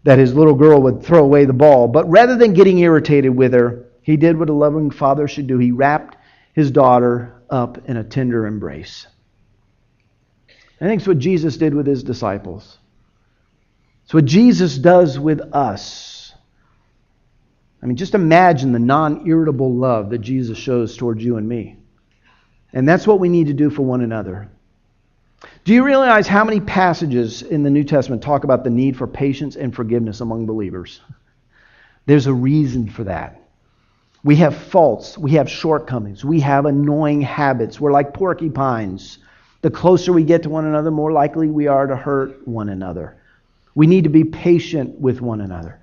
that 0.05 0.19
his 0.19 0.35
little 0.35 0.55
girl 0.55 0.83
would 0.83 1.03
throw 1.03 1.23
away 1.23 1.45
the 1.45 1.53
ball. 1.53 1.89
But 1.89 2.11
rather 2.11 2.37
than 2.37 2.55
getting 2.55 2.79
irritated 2.79 3.35
with 3.35 3.53
her, 3.53 3.87
he 4.03 4.17
did 4.17 4.39
what 4.39 4.49
a 4.49 4.53
loving 4.53 4.91
father 4.91 5.29
should 5.29 5.47
do. 5.47 5.59
He 5.59 5.71
wrapped 5.71 6.17
his 6.55 6.71
daughter 6.71 7.43
up 7.49 7.89
in 7.89 7.97
a 7.97 8.05
tender 8.05 8.47
embrace. 8.47 9.07
I 10.81 10.87
think 10.87 11.01
it's 11.01 11.09
what 11.09 11.19
Jesus 11.19 11.57
did 11.57 11.75
with 11.75 11.87
his 11.87 12.03
disciples. 12.03 12.79
It's 14.05 14.15
what 14.15 14.25
Jesus 14.25 14.77
does 14.79 15.19
with 15.19 15.41
us. 15.53 16.35
I 17.81 17.87
mean, 17.87 17.97
just 17.97 18.15
imagine 18.15 18.73
the 18.73 18.79
non 18.79 19.27
irritable 19.27 19.73
love 19.73 20.11
that 20.11 20.19
Jesus 20.19 20.59
shows 20.59 20.97
towards 20.97 21.23
you 21.23 21.37
and 21.37 21.49
me. 21.49 21.77
And 22.73 22.89
that's 22.89 23.07
what 23.07 23.21
we 23.21 23.29
need 23.29 23.49
to 23.49 23.55
do 23.55 23.71
for 23.71 23.83
one 23.83 24.01
another. 24.01 24.51
Do 25.65 25.73
you 25.73 25.85
realize 25.85 26.27
how 26.27 26.43
many 26.43 26.59
passages 26.59 27.43
in 27.43 27.63
the 27.63 27.71
New 27.71 27.85
Testament 27.85 28.21
talk 28.21 28.43
about 28.43 28.65
the 28.65 28.71
need 28.71 28.97
for 28.97 29.07
patience 29.07 29.55
and 29.55 29.73
forgiveness 29.73 30.21
among 30.21 30.45
believers? 30.45 31.01
There's 32.05 32.27
a 32.27 32.35
reason 32.35 32.91
for 32.91 33.05
that. 33.05 33.41
We 34.25 34.37
have 34.37 34.57
faults, 34.57 35.17
we 35.17 35.33
have 35.33 35.49
shortcomings, 35.49 36.25
we 36.25 36.41
have 36.41 36.67
annoying 36.67 37.21
habits. 37.21 37.81
We're 37.81 37.93
like 37.93 38.13
porcupines. 38.13 39.19
The 39.61 39.71
closer 39.71 40.13
we 40.13 40.25
get 40.25 40.43
to 40.45 40.49
one 40.51 40.65
another, 40.65 40.91
more 40.91 41.13
likely 41.13 41.49
we 41.49 41.69
are 41.69 41.87
to 41.87 41.95
hurt 41.95 42.47
one 42.47 42.69
another. 42.69 43.17
We 43.77 43.87
need 43.87 44.05
to 44.05 44.11
be 44.11 44.25
patient 44.25 45.01
with 45.01 45.21
one 45.21 45.41
another. 45.41 45.79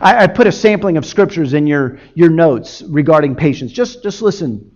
I, 0.00 0.24
I 0.24 0.26
put 0.28 0.46
a 0.46 0.52
sampling 0.52 0.96
of 0.96 1.04
scriptures 1.04 1.52
in 1.52 1.66
your, 1.66 1.98
your 2.14 2.30
notes 2.30 2.82
regarding 2.82 3.34
patience. 3.34 3.72
Just, 3.72 4.04
just 4.04 4.22
listen 4.22 4.75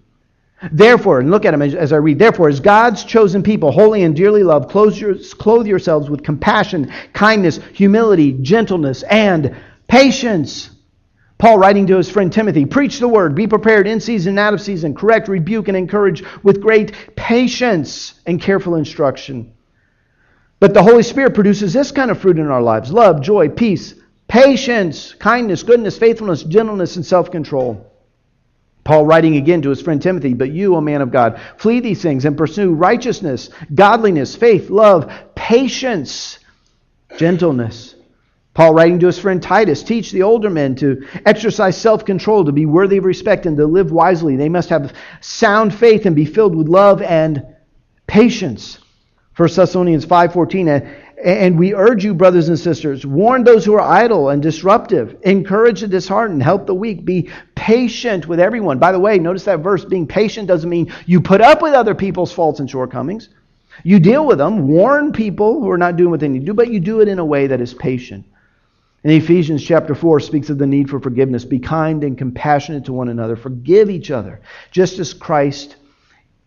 Therefore, 0.70 1.20
and 1.20 1.30
look 1.30 1.46
at 1.46 1.54
him 1.54 1.62
as, 1.62 1.92
I 1.92 1.96
read, 1.96 2.18
therefore, 2.18 2.48
as 2.48 2.60
God's 2.60 3.04
chosen 3.04 3.42
people, 3.42 3.72
holy 3.72 4.02
and 4.02 4.14
dearly 4.14 4.42
loved, 4.42 4.68
clothe, 4.68 4.96
your, 4.96 5.14
clothe 5.38 5.66
yourselves 5.66 6.10
with 6.10 6.22
compassion, 6.22 6.92
kindness, 7.14 7.60
humility, 7.72 8.32
gentleness, 8.32 9.02
and 9.04 9.56
patience. 9.88 10.70
Paul, 11.38 11.58
writing 11.58 11.86
to 11.86 11.96
his 11.96 12.10
friend 12.10 12.30
Timothy, 12.30 12.66
preach 12.66 12.98
the 12.98 13.08
word, 13.08 13.34
be 13.34 13.46
prepared 13.46 13.86
in 13.86 14.00
season 14.00 14.32
and 14.32 14.38
out 14.38 14.52
of 14.52 14.60
season, 14.60 14.94
correct, 14.94 15.28
rebuke, 15.28 15.68
and 15.68 15.76
encourage 15.76 16.22
with 16.42 16.60
great 16.60 16.92
patience 17.16 18.20
and 18.26 18.38
careful 18.38 18.74
instruction. 18.74 19.54
But 20.58 20.74
the 20.74 20.82
Holy 20.82 21.02
Spirit 21.02 21.32
produces 21.32 21.72
this 21.72 21.90
kind 21.90 22.10
of 22.10 22.20
fruit 22.20 22.38
in 22.38 22.48
our 22.48 22.60
lives 22.60 22.92
love, 22.92 23.22
joy, 23.22 23.48
peace, 23.48 23.94
patience, 24.28 25.14
kindness, 25.14 25.62
goodness, 25.62 25.96
faithfulness, 25.96 26.42
gentleness, 26.42 26.96
and 26.96 27.06
self 27.06 27.30
control. 27.30 27.89
Paul 28.90 29.06
writing 29.06 29.36
again 29.36 29.62
to 29.62 29.70
his 29.70 29.80
friend 29.80 30.02
Timothy, 30.02 30.34
but 30.34 30.50
you, 30.50 30.74
O 30.74 30.80
man 30.80 31.00
of 31.00 31.12
God, 31.12 31.40
flee 31.58 31.78
these 31.78 32.02
things 32.02 32.24
and 32.24 32.36
pursue 32.36 32.72
righteousness, 32.72 33.48
godliness, 33.72 34.34
faith, 34.34 34.68
love, 34.68 35.12
patience, 35.36 36.40
gentleness. 37.16 37.94
Paul 38.52 38.74
writing 38.74 38.98
to 38.98 39.06
his 39.06 39.16
friend 39.16 39.40
Titus, 39.40 39.84
teach 39.84 40.10
the 40.10 40.24
older 40.24 40.50
men 40.50 40.74
to 40.74 41.06
exercise 41.24 41.80
self 41.80 42.04
control, 42.04 42.44
to 42.44 42.50
be 42.50 42.66
worthy 42.66 42.96
of 42.96 43.04
respect, 43.04 43.46
and 43.46 43.56
to 43.58 43.64
live 43.64 43.92
wisely. 43.92 44.34
They 44.34 44.48
must 44.48 44.70
have 44.70 44.92
sound 45.20 45.72
faith 45.72 46.04
and 46.04 46.16
be 46.16 46.24
filled 46.24 46.56
with 46.56 46.66
love 46.66 47.00
and 47.00 47.44
patience. 48.08 48.80
1 49.36 49.50
Thessalonians 49.54 50.04
5.14, 50.04 51.09
and 51.24 51.58
we 51.58 51.74
urge 51.74 52.04
you, 52.04 52.14
brothers 52.14 52.48
and 52.48 52.58
sisters, 52.58 53.04
warn 53.04 53.44
those 53.44 53.64
who 53.64 53.74
are 53.74 53.80
idle 53.80 54.30
and 54.30 54.42
disruptive, 54.42 55.16
encourage 55.22 55.80
the 55.80 55.88
disheartened, 55.88 56.42
help 56.42 56.66
the 56.66 56.74
weak, 56.74 57.04
be 57.04 57.30
patient 57.54 58.26
with 58.26 58.40
everyone. 58.40 58.78
By 58.78 58.92
the 58.92 58.98
way, 58.98 59.18
notice 59.18 59.44
that 59.44 59.60
verse 59.60 59.84
being 59.84 60.06
patient 60.06 60.48
doesn't 60.48 60.70
mean 60.70 60.92
you 61.06 61.20
put 61.20 61.40
up 61.40 61.62
with 61.62 61.74
other 61.74 61.94
people's 61.94 62.32
faults 62.32 62.60
and 62.60 62.70
shortcomings. 62.70 63.28
You 63.84 64.00
deal 64.00 64.26
with 64.26 64.38
them, 64.38 64.68
warn 64.68 65.12
people 65.12 65.60
who 65.60 65.70
are 65.70 65.78
not 65.78 65.96
doing 65.96 66.10
what 66.10 66.20
they 66.20 66.28
need 66.28 66.40
to 66.40 66.46
do, 66.46 66.54
but 66.54 66.70
you 66.70 66.80
do 66.80 67.00
it 67.00 67.08
in 67.08 67.18
a 67.18 67.24
way 67.24 67.46
that 67.46 67.60
is 67.60 67.74
patient. 67.74 68.26
In 69.02 69.10
Ephesians 69.10 69.64
chapter 69.64 69.94
4 69.94 70.20
speaks 70.20 70.50
of 70.50 70.58
the 70.58 70.66
need 70.66 70.90
for 70.90 71.00
forgiveness. 71.00 71.44
Be 71.44 71.58
kind 71.58 72.04
and 72.04 72.18
compassionate 72.18 72.84
to 72.86 72.92
one 72.92 73.08
another. 73.08 73.36
Forgive 73.36 73.88
each 73.88 74.10
other, 74.10 74.42
just 74.70 74.98
as 74.98 75.14
Christ, 75.14 75.76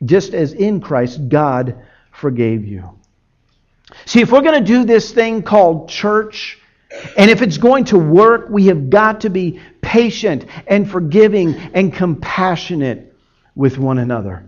just 0.06 0.34
as 0.34 0.53
in 0.53 0.80
Christ 0.80 1.30
God 1.30 1.84
forgave 2.12 2.65
you. 2.65 3.00
See, 4.05 4.21
if 4.21 4.31
we're 4.31 4.41
going 4.41 4.63
to 4.63 4.65
do 4.65 4.85
this 4.85 5.11
thing 5.11 5.43
called 5.43 5.89
church, 5.89 6.59
and 7.17 7.29
if 7.29 7.41
it's 7.41 7.57
going 7.57 7.85
to 7.85 7.97
work, 7.97 8.47
we 8.49 8.67
have 8.67 8.89
got 8.89 9.21
to 9.21 9.29
be 9.29 9.59
patient 9.81 10.45
and 10.67 10.89
forgiving 10.89 11.55
and 11.55 11.93
compassionate 11.93 13.15
with 13.55 13.77
one 13.77 13.97
another. 13.97 14.45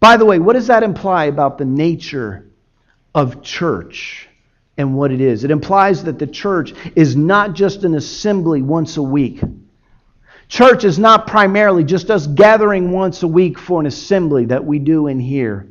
By 0.00 0.16
the 0.16 0.24
way, 0.24 0.38
what 0.38 0.54
does 0.54 0.68
that 0.68 0.82
imply 0.82 1.24
about 1.24 1.58
the 1.58 1.64
nature 1.64 2.46
of 3.14 3.42
church 3.42 4.28
and 4.76 4.96
what 4.96 5.10
it 5.10 5.20
is? 5.20 5.44
It 5.44 5.50
implies 5.50 6.04
that 6.04 6.18
the 6.18 6.26
church 6.26 6.72
is 6.94 7.16
not 7.16 7.54
just 7.54 7.84
an 7.84 7.94
assembly 7.96 8.62
once 8.62 8.96
a 8.96 9.02
week. 9.02 9.40
Church 10.48 10.84
is 10.84 10.98
not 10.98 11.26
primarily 11.26 11.84
just 11.84 12.10
us 12.10 12.26
gathering 12.26 12.92
once 12.92 13.22
a 13.22 13.28
week 13.28 13.58
for 13.58 13.80
an 13.80 13.86
assembly 13.86 14.46
that 14.46 14.64
we 14.64 14.78
do 14.78 15.08
in 15.08 15.20
here 15.20 15.68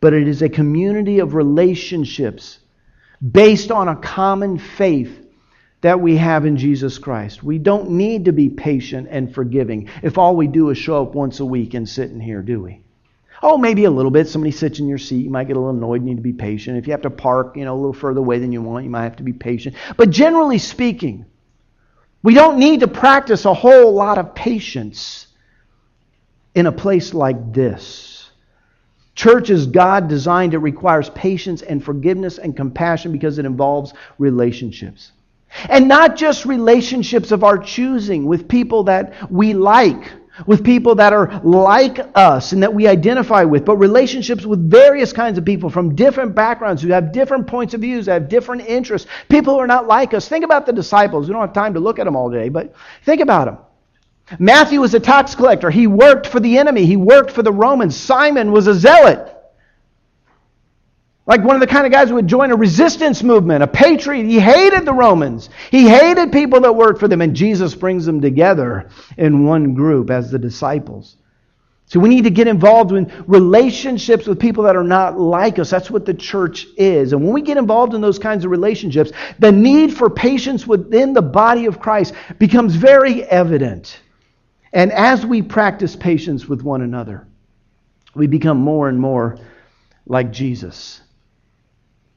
but 0.00 0.12
it 0.12 0.26
is 0.26 0.42
a 0.42 0.48
community 0.48 1.18
of 1.18 1.34
relationships 1.34 2.58
based 3.30 3.70
on 3.70 3.88
a 3.88 3.96
common 3.96 4.58
faith 4.58 5.26
that 5.82 6.00
we 6.00 6.16
have 6.16 6.44
in 6.44 6.56
Jesus 6.56 6.98
Christ. 6.98 7.42
We 7.42 7.58
don't 7.58 7.90
need 7.92 8.26
to 8.26 8.32
be 8.32 8.48
patient 8.50 9.08
and 9.10 9.34
forgiving 9.34 9.88
if 10.02 10.18
all 10.18 10.36
we 10.36 10.46
do 10.46 10.70
is 10.70 10.78
show 10.78 11.02
up 11.02 11.14
once 11.14 11.40
a 11.40 11.44
week 11.44 11.74
and 11.74 11.88
sit 11.88 12.10
in 12.10 12.20
here, 12.20 12.42
do 12.42 12.60
we? 12.60 12.82
Oh, 13.42 13.56
maybe 13.56 13.84
a 13.84 13.90
little 13.90 14.10
bit. 14.10 14.28
Somebody 14.28 14.50
sits 14.50 14.80
in 14.80 14.88
your 14.88 14.98
seat, 14.98 15.24
you 15.24 15.30
might 15.30 15.46
get 15.46 15.56
a 15.56 15.60
little 15.60 15.74
annoyed, 15.74 16.02
you 16.02 16.08
need 16.08 16.16
to 16.16 16.22
be 16.22 16.34
patient. 16.34 16.76
If 16.76 16.86
you 16.86 16.92
have 16.92 17.02
to 17.02 17.10
park, 17.10 17.56
you 17.56 17.64
know, 17.64 17.74
a 17.74 17.76
little 17.76 17.94
further 17.94 18.20
away 18.20 18.38
than 18.38 18.52
you 18.52 18.60
want, 18.60 18.84
you 18.84 18.90
might 18.90 19.04
have 19.04 19.16
to 19.16 19.22
be 19.22 19.32
patient. 19.32 19.76
But 19.96 20.10
generally 20.10 20.58
speaking, 20.58 21.24
we 22.22 22.34
don't 22.34 22.58
need 22.58 22.80
to 22.80 22.88
practice 22.88 23.46
a 23.46 23.54
whole 23.54 23.94
lot 23.94 24.18
of 24.18 24.34
patience 24.34 25.26
in 26.54 26.66
a 26.66 26.72
place 26.72 27.14
like 27.14 27.54
this. 27.54 28.09
Church 29.20 29.50
is 29.50 29.66
God 29.66 30.08
designed. 30.08 30.54
It 30.54 30.60
requires 30.60 31.10
patience 31.10 31.60
and 31.60 31.84
forgiveness 31.84 32.38
and 32.38 32.56
compassion 32.56 33.12
because 33.12 33.36
it 33.36 33.44
involves 33.44 33.92
relationships. 34.16 35.12
And 35.68 35.88
not 35.88 36.16
just 36.16 36.46
relationships 36.46 37.30
of 37.30 37.44
our 37.44 37.58
choosing 37.58 38.24
with 38.24 38.48
people 38.48 38.84
that 38.84 39.30
we 39.30 39.52
like, 39.52 40.10
with 40.46 40.64
people 40.64 40.94
that 40.94 41.12
are 41.12 41.38
like 41.44 42.00
us 42.14 42.52
and 42.52 42.62
that 42.62 42.72
we 42.72 42.86
identify 42.86 43.44
with, 43.44 43.66
but 43.66 43.76
relationships 43.76 44.46
with 44.46 44.70
various 44.70 45.12
kinds 45.12 45.36
of 45.36 45.44
people 45.44 45.68
from 45.68 45.94
different 45.94 46.34
backgrounds 46.34 46.80
who 46.80 46.88
have 46.88 47.12
different 47.12 47.46
points 47.46 47.74
of 47.74 47.82
views, 47.82 48.06
have 48.06 48.26
different 48.26 48.62
interests, 48.62 49.06
people 49.28 49.52
who 49.52 49.60
are 49.60 49.66
not 49.66 49.86
like 49.86 50.14
us. 50.14 50.30
Think 50.30 50.46
about 50.46 50.64
the 50.64 50.72
disciples. 50.72 51.28
We 51.28 51.34
don't 51.34 51.42
have 51.42 51.52
time 51.52 51.74
to 51.74 51.80
look 51.80 51.98
at 51.98 52.04
them 52.04 52.16
all 52.16 52.30
day, 52.30 52.48
but 52.48 52.74
think 53.04 53.20
about 53.20 53.44
them. 53.44 53.58
Matthew 54.38 54.80
was 54.80 54.94
a 54.94 55.00
tax 55.00 55.34
collector. 55.34 55.70
He 55.70 55.86
worked 55.86 56.26
for 56.26 56.40
the 56.40 56.58
enemy, 56.58 56.86
he 56.86 56.96
worked 56.96 57.30
for 57.30 57.42
the 57.42 57.52
Romans. 57.52 57.96
Simon 57.96 58.52
was 58.52 58.66
a 58.66 58.74
zealot. 58.74 59.36
Like 61.26 61.44
one 61.44 61.54
of 61.54 61.60
the 61.60 61.68
kind 61.68 61.86
of 61.86 61.92
guys 61.92 62.08
who 62.08 62.16
would 62.16 62.26
join 62.26 62.50
a 62.50 62.56
resistance 62.56 63.22
movement, 63.22 63.62
a 63.62 63.66
patriot. 63.68 64.24
He 64.24 64.40
hated 64.40 64.84
the 64.84 64.92
Romans. 64.92 65.48
He 65.70 65.88
hated 65.88 66.32
people 66.32 66.60
that 66.62 66.74
worked 66.74 66.98
for 66.98 67.06
them. 67.06 67.20
And 67.20 67.36
Jesus 67.36 67.74
brings 67.74 68.04
them 68.04 68.20
together 68.20 68.88
in 69.16 69.44
one 69.44 69.74
group 69.74 70.10
as 70.10 70.32
the 70.32 70.40
disciples. 70.40 71.16
So 71.86 72.00
we 72.00 72.08
need 72.08 72.24
to 72.24 72.30
get 72.30 72.48
involved 72.48 72.92
in 72.92 73.12
relationships 73.26 74.26
with 74.26 74.40
people 74.40 74.64
that 74.64 74.76
are 74.76 74.84
not 74.84 75.20
like 75.20 75.58
us. 75.58 75.70
That's 75.70 75.90
what 75.90 76.04
the 76.04 76.14
church 76.14 76.66
is. 76.76 77.12
And 77.12 77.22
when 77.22 77.32
we 77.32 77.42
get 77.42 77.56
involved 77.56 77.94
in 77.94 78.00
those 78.00 78.18
kinds 78.18 78.44
of 78.44 78.50
relationships, 78.50 79.12
the 79.38 79.52
need 79.52 79.92
for 79.92 80.10
patience 80.10 80.66
within 80.66 81.12
the 81.12 81.22
body 81.22 81.66
of 81.66 81.80
Christ 81.80 82.14
becomes 82.38 82.74
very 82.74 83.24
evident. 83.24 84.00
And 84.72 84.92
as 84.92 85.26
we 85.26 85.42
practice 85.42 85.96
patience 85.96 86.46
with 86.46 86.62
one 86.62 86.82
another, 86.82 87.26
we 88.14 88.26
become 88.26 88.58
more 88.58 88.88
and 88.88 88.98
more 88.98 89.38
like 90.06 90.32
Jesus. 90.32 91.00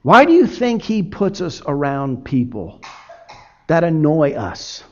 Why 0.03 0.25
do 0.25 0.33
you 0.33 0.45
think 0.45 0.81
he 0.81 1.01
puts 1.01 1.41
us 1.41 1.61
around 1.65 2.25
people 2.25 2.81
that 3.67 3.83
annoy 3.83 4.33
us? 4.33 4.83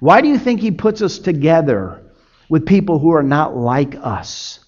Why 0.00 0.20
do 0.20 0.28
you 0.28 0.38
think 0.38 0.60
he 0.60 0.70
puts 0.70 1.02
us 1.02 1.18
together 1.18 2.02
with 2.48 2.66
people 2.66 2.98
who 2.98 3.10
are 3.12 3.22
not 3.22 3.56
like 3.56 3.94
us? 3.96 4.60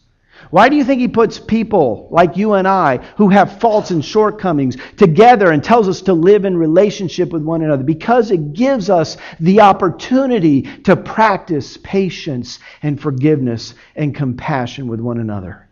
Why 0.50 0.68
do 0.68 0.76
you 0.76 0.84
think 0.84 1.00
he 1.00 1.08
puts 1.08 1.38
people 1.38 2.08
like 2.10 2.36
you 2.36 2.54
and 2.54 2.68
I 2.68 2.98
who 3.16 3.28
have 3.28 3.60
faults 3.60 3.90
and 3.90 4.04
shortcomings 4.04 4.76
together 4.96 5.50
and 5.50 5.62
tells 5.62 5.88
us 5.88 6.02
to 6.02 6.14
live 6.14 6.44
in 6.44 6.56
relationship 6.56 7.30
with 7.30 7.42
one 7.42 7.62
another? 7.62 7.82
Because 7.82 8.30
it 8.30 8.52
gives 8.52 8.90
us 8.90 9.16
the 9.40 9.60
opportunity 9.60 10.62
to 10.82 10.96
practice 10.96 11.76
patience 11.78 12.58
and 12.82 13.00
forgiveness 13.00 13.74
and 13.96 14.14
compassion 14.14 14.88
with 14.88 15.00
one 15.00 15.18
another. 15.18 15.66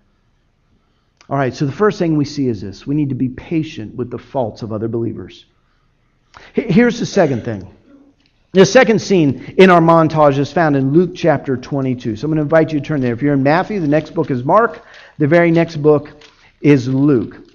All 1.28 1.37
right, 1.37 1.54
so 1.54 1.66
the 1.66 1.73
first 1.73 1.99
thing 1.99 2.16
we 2.16 2.25
see 2.25 2.49
is 2.49 2.61
this 2.61 2.87
we 2.87 2.95
need 2.95 3.09
to 3.11 3.14
be 3.14 3.28
patient 3.28 3.95
with 3.95 4.11
the 4.11 4.19
faults 4.19 4.62
of 4.62 4.73
other 4.73 4.88
believers. 4.88 5.47
Here's 6.54 6.99
the 6.99 7.07
second 7.07 7.45
thing 7.45 7.69
the 8.52 8.66
second 8.66 9.00
scene 9.00 9.54
in 9.56 9.71
our 9.71 9.80
montage 9.80 10.38
is 10.38 10.52
found 10.52 10.76
in 10.76 10.92
Luke 10.92 11.12
chapter 11.14 11.56
22. 11.56 12.16
So 12.16 12.26
I'm 12.26 12.30
going 12.30 12.37
to 12.37 12.42
invite 12.42 12.73
you 12.73 12.80
to 12.80 12.85
turn 12.85 13.00
there. 13.00 13.14
If 13.14 13.23
you're 13.23 13.35
in 13.35 13.42
Matthew, 13.42 13.80
the 13.80 13.88
next 13.88 14.11
book 14.14 14.30
is 14.30 14.44
Mark. 14.44 14.85
The 15.18 15.26
very 15.26 15.50
next 15.50 15.76
book 15.76 16.11
is 16.61 16.87
Luke. 16.87 17.49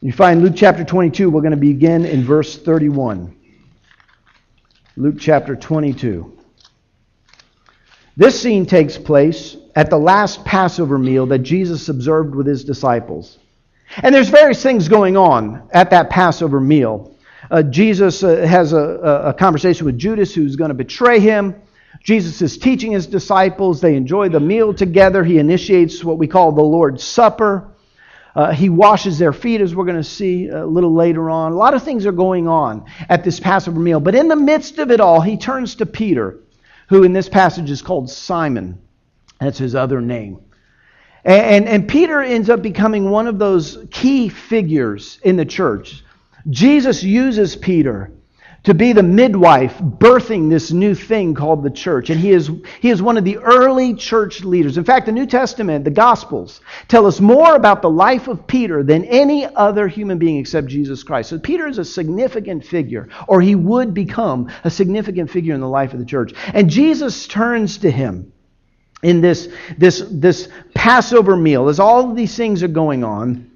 You 0.00 0.12
find 0.12 0.42
Luke 0.42 0.54
chapter 0.54 0.84
22, 0.84 1.28
we're 1.28 1.40
going 1.40 1.50
to 1.50 1.56
begin 1.56 2.04
in 2.04 2.22
verse 2.22 2.56
31. 2.56 3.34
Luke 4.96 5.16
chapter 5.18 5.56
22. 5.56 6.38
This 8.16 8.40
scene 8.40 8.66
takes 8.66 8.96
place 8.96 9.56
at 9.74 9.90
the 9.90 9.98
last 9.98 10.44
Passover 10.44 10.98
meal 10.98 11.26
that 11.26 11.40
Jesus 11.40 11.88
observed 11.88 12.36
with 12.36 12.46
his 12.46 12.64
disciples. 12.64 13.38
And 13.96 14.14
there's 14.14 14.28
various 14.28 14.62
things 14.62 14.88
going 14.88 15.16
on 15.16 15.68
at 15.72 15.90
that 15.90 16.10
Passover 16.10 16.60
meal. 16.60 17.16
Uh, 17.50 17.62
Jesus 17.62 18.22
uh, 18.22 18.36
has 18.46 18.72
a, 18.72 18.78
a, 18.78 19.34
conversation 19.34 19.86
with 19.86 19.98
Judas, 19.98 20.34
who's 20.34 20.56
going 20.56 20.68
to 20.68 20.74
betray 20.74 21.18
him. 21.18 21.54
Jesus 22.02 22.42
is 22.42 22.58
teaching 22.58 22.92
his 22.92 23.06
disciples. 23.06 23.80
They 23.80 23.96
enjoy 23.96 24.28
the 24.28 24.40
meal 24.40 24.74
together. 24.74 25.24
He 25.24 25.38
initiates 25.38 26.04
what 26.04 26.18
we 26.18 26.26
call 26.26 26.52
the 26.52 26.62
Lord's 26.62 27.02
Supper. 27.02 27.68
Uh, 28.34 28.52
he 28.52 28.68
washes 28.68 29.18
their 29.18 29.32
feet, 29.32 29.60
as 29.60 29.74
we're 29.74 29.86
going 29.86 29.96
to 29.96 30.04
see 30.04 30.48
a 30.48 30.64
little 30.64 30.94
later 30.94 31.30
on. 31.30 31.52
A 31.52 31.56
lot 31.56 31.74
of 31.74 31.82
things 31.82 32.06
are 32.06 32.12
going 32.12 32.46
on 32.46 32.84
at 33.08 33.24
this 33.24 33.40
Passover 33.40 33.80
meal. 33.80 33.98
But 33.98 34.14
in 34.14 34.28
the 34.28 34.36
midst 34.36 34.78
of 34.78 34.90
it 34.90 35.00
all, 35.00 35.20
he 35.20 35.36
turns 35.36 35.76
to 35.76 35.86
Peter, 35.86 36.38
who 36.88 37.02
in 37.02 37.12
this 37.12 37.28
passage 37.28 37.70
is 37.70 37.82
called 37.82 38.10
Simon. 38.10 38.80
That's 39.40 39.58
his 39.58 39.74
other 39.74 40.00
name. 40.00 40.40
And, 41.24 41.42
and, 41.42 41.68
and 41.68 41.88
Peter 41.88 42.22
ends 42.22 42.50
up 42.50 42.62
becoming 42.62 43.10
one 43.10 43.26
of 43.26 43.38
those 43.38 43.78
key 43.90 44.28
figures 44.28 45.18
in 45.22 45.36
the 45.36 45.44
church. 45.44 46.04
Jesus 46.50 47.02
uses 47.02 47.56
Peter 47.56 48.12
to 48.64 48.74
be 48.74 48.92
the 48.92 49.02
midwife 49.02 49.78
birthing 49.78 50.50
this 50.50 50.72
new 50.72 50.94
thing 50.94 51.32
called 51.34 51.62
the 51.62 51.70
church. 51.70 52.10
And 52.10 52.20
he 52.20 52.32
is, 52.32 52.50
he 52.80 52.90
is 52.90 53.00
one 53.00 53.16
of 53.16 53.24
the 53.24 53.38
early 53.38 53.94
church 53.94 54.42
leaders. 54.42 54.76
In 54.76 54.84
fact, 54.84 55.06
the 55.06 55.12
New 55.12 55.26
Testament, 55.26 55.84
the 55.84 55.90
Gospels, 55.90 56.60
tell 56.88 57.06
us 57.06 57.20
more 57.20 57.54
about 57.54 57.82
the 57.82 57.90
life 57.90 58.28
of 58.28 58.46
Peter 58.46 58.82
than 58.82 59.04
any 59.04 59.46
other 59.46 59.88
human 59.88 60.18
being 60.18 60.38
except 60.38 60.66
Jesus 60.66 61.02
Christ. 61.02 61.30
So 61.30 61.38
Peter 61.38 61.68
is 61.68 61.78
a 61.78 61.84
significant 61.84 62.64
figure, 62.64 63.08
or 63.26 63.40
he 63.40 63.54
would 63.54 63.94
become 63.94 64.50
a 64.64 64.70
significant 64.70 65.30
figure 65.30 65.54
in 65.54 65.60
the 65.60 65.68
life 65.68 65.92
of 65.92 66.00
the 66.00 66.04
church. 66.04 66.32
And 66.52 66.68
Jesus 66.68 67.26
turns 67.26 67.78
to 67.78 67.90
him 67.90 68.32
in 69.02 69.20
this, 69.20 69.48
this, 69.76 70.04
this 70.10 70.48
Passover 70.74 71.36
meal 71.36 71.68
as 71.68 71.78
all 71.78 72.12
these 72.12 72.36
things 72.36 72.62
are 72.62 72.68
going 72.68 73.04
on. 73.04 73.47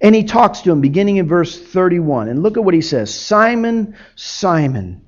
And 0.00 0.14
he 0.14 0.24
talks 0.24 0.60
to 0.60 0.72
him 0.72 0.80
beginning 0.80 1.16
in 1.16 1.26
verse 1.26 1.58
31. 1.58 2.28
And 2.28 2.42
look 2.42 2.56
at 2.56 2.64
what 2.64 2.74
he 2.74 2.80
says 2.80 3.12
Simon, 3.12 3.96
Simon, 4.14 5.02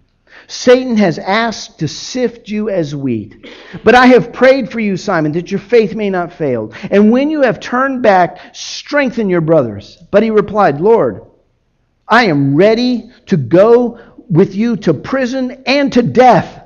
Satan 0.47 0.97
has 0.97 1.19
asked 1.19 1.81
to 1.81 1.89
sift 1.89 2.49
you 2.49 2.71
as 2.71 2.95
wheat. 2.95 3.49
But 3.85 3.95
I 3.95 4.07
have 4.07 4.33
prayed 4.33 4.71
for 4.71 4.81
you, 4.81 4.97
Simon, 4.97 5.33
that 5.33 5.51
your 5.51 5.61
faith 5.61 5.95
may 5.95 6.09
not 6.09 6.33
fail. 6.33 6.73
And 6.91 7.11
when 7.11 7.31
you 7.31 7.43
have 7.43 7.61
turned 7.61 8.03
back, 8.03 8.55
strengthen 8.55 9.29
your 9.29 9.41
brothers. 9.43 10.03
But 10.11 10.23
he 10.23 10.31
replied, 10.31 10.81
Lord, 10.81 11.23
I 12.07 12.27
am 12.27 12.55
ready 12.55 13.11
to 13.27 13.37
go 13.37 14.01
with 14.31 14.55
you 14.55 14.77
to 14.77 14.95
prison 14.95 15.63
and 15.67 15.93
to 15.93 16.03
death. 16.03 16.63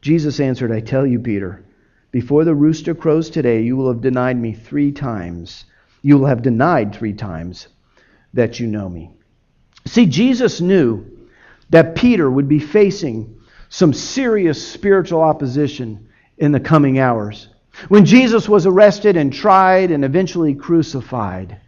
Jesus 0.00 0.38
answered, 0.38 0.70
I 0.70 0.80
tell 0.80 1.06
you, 1.06 1.18
Peter, 1.18 1.64
before 2.12 2.44
the 2.44 2.54
rooster 2.54 2.94
crows 2.94 3.30
today, 3.30 3.62
you 3.62 3.76
will 3.76 3.88
have 3.88 4.00
denied 4.00 4.36
me 4.36 4.52
three 4.52 4.92
times. 4.92 5.64
You 6.04 6.18
will 6.18 6.26
have 6.26 6.42
denied 6.42 6.94
three 6.94 7.14
times 7.14 7.66
that 8.34 8.60
you 8.60 8.66
know 8.66 8.90
me. 8.90 9.10
See, 9.86 10.04
Jesus 10.04 10.60
knew 10.60 11.06
that 11.70 11.94
Peter 11.94 12.30
would 12.30 12.46
be 12.46 12.58
facing 12.58 13.40
some 13.70 13.94
serious 13.94 14.68
spiritual 14.68 15.22
opposition 15.22 16.06
in 16.36 16.52
the 16.52 16.60
coming 16.60 16.98
hours. 16.98 17.48
When 17.88 18.04
Jesus 18.04 18.46
was 18.46 18.66
arrested 18.66 19.16
and 19.16 19.32
tried 19.32 19.90
and 19.90 20.04
eventually 20.04 20.54
crucified, 20.54 21.58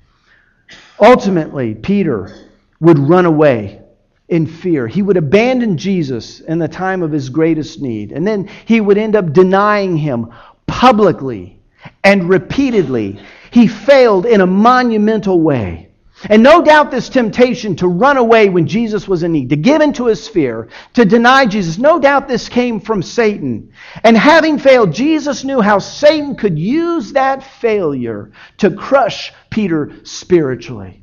ultimately, 1.00 1.75
Peter 1.75 2.37
would 2.78 2.99
run 2.99 3.25
away 3.25 3.81
in 4.28 4.47
fear. 4.47 4.87
He 4.87 5.00
would 5.00 5.16
abandon 5.16 5.78
Jesus 5.78 6.40
in 6.40 6.59
the 6.59 6.69
time 6.69 7.02
of 7.02 7.11
his 7.11 7.31
greatest 7.31 7.81
need. 7.81 8.12
And 8.12 8.26
then 8.26 8.50
he 8.66 8.83
would 8.83 8.99
end 8.99 9.16
up 9.16 9.33
denying 9.33 9.97
him 9.97 10.31
publicly 10.66 11.59
and 12.05 12.28
repeatedly 12.28 13.19
he 13.56 13.66
failed 13.66 14.26
in 14.26 14.42
a 14.42 14.46
monumental 14.46 15.40
way. 15.40 15.88
And 16.28 16.42
no 16.42 16.60
doubt 16.62 16.90
this 16.90 17.08
temptation 17.08 17.75
to 17.76 17.88
run 17.88 18.18
away 18.18 18.50
when 18.50 18.66
Jesus 18.66 19.08
was 19.08 19.22
in 19.22 19.32
need, 19.32 19.48
to 19.48 19.56
give 19.56 19.80
into 19.80 20.04
his 20.04 20.28
fear, 20.28 20.68
to 20.92 21.06
deny 21.06 21.46
Jesus, 21.46 21.78
no 21.78 21.98
doubt 21.98 22.28
this 22.28 22.50
came 22.50 22.80
from 22.80 23.02
Satan. 23.02 23.72
And 24.04 24.14
having 24.14 24.58
failed, 24.58 24.92
Jesus 24.92 25.42
knew 25.42 25.62
how 25.62 25.78
Satan 25.78 26.36
could 26.36 26.58
use 26.58 27.14
that 27.14 27.42
failure 27.42 28.30
to 28.58 28.72
crush 28.72 29.32
Peter 29.48 30.04
spiritually. 30.04 31.02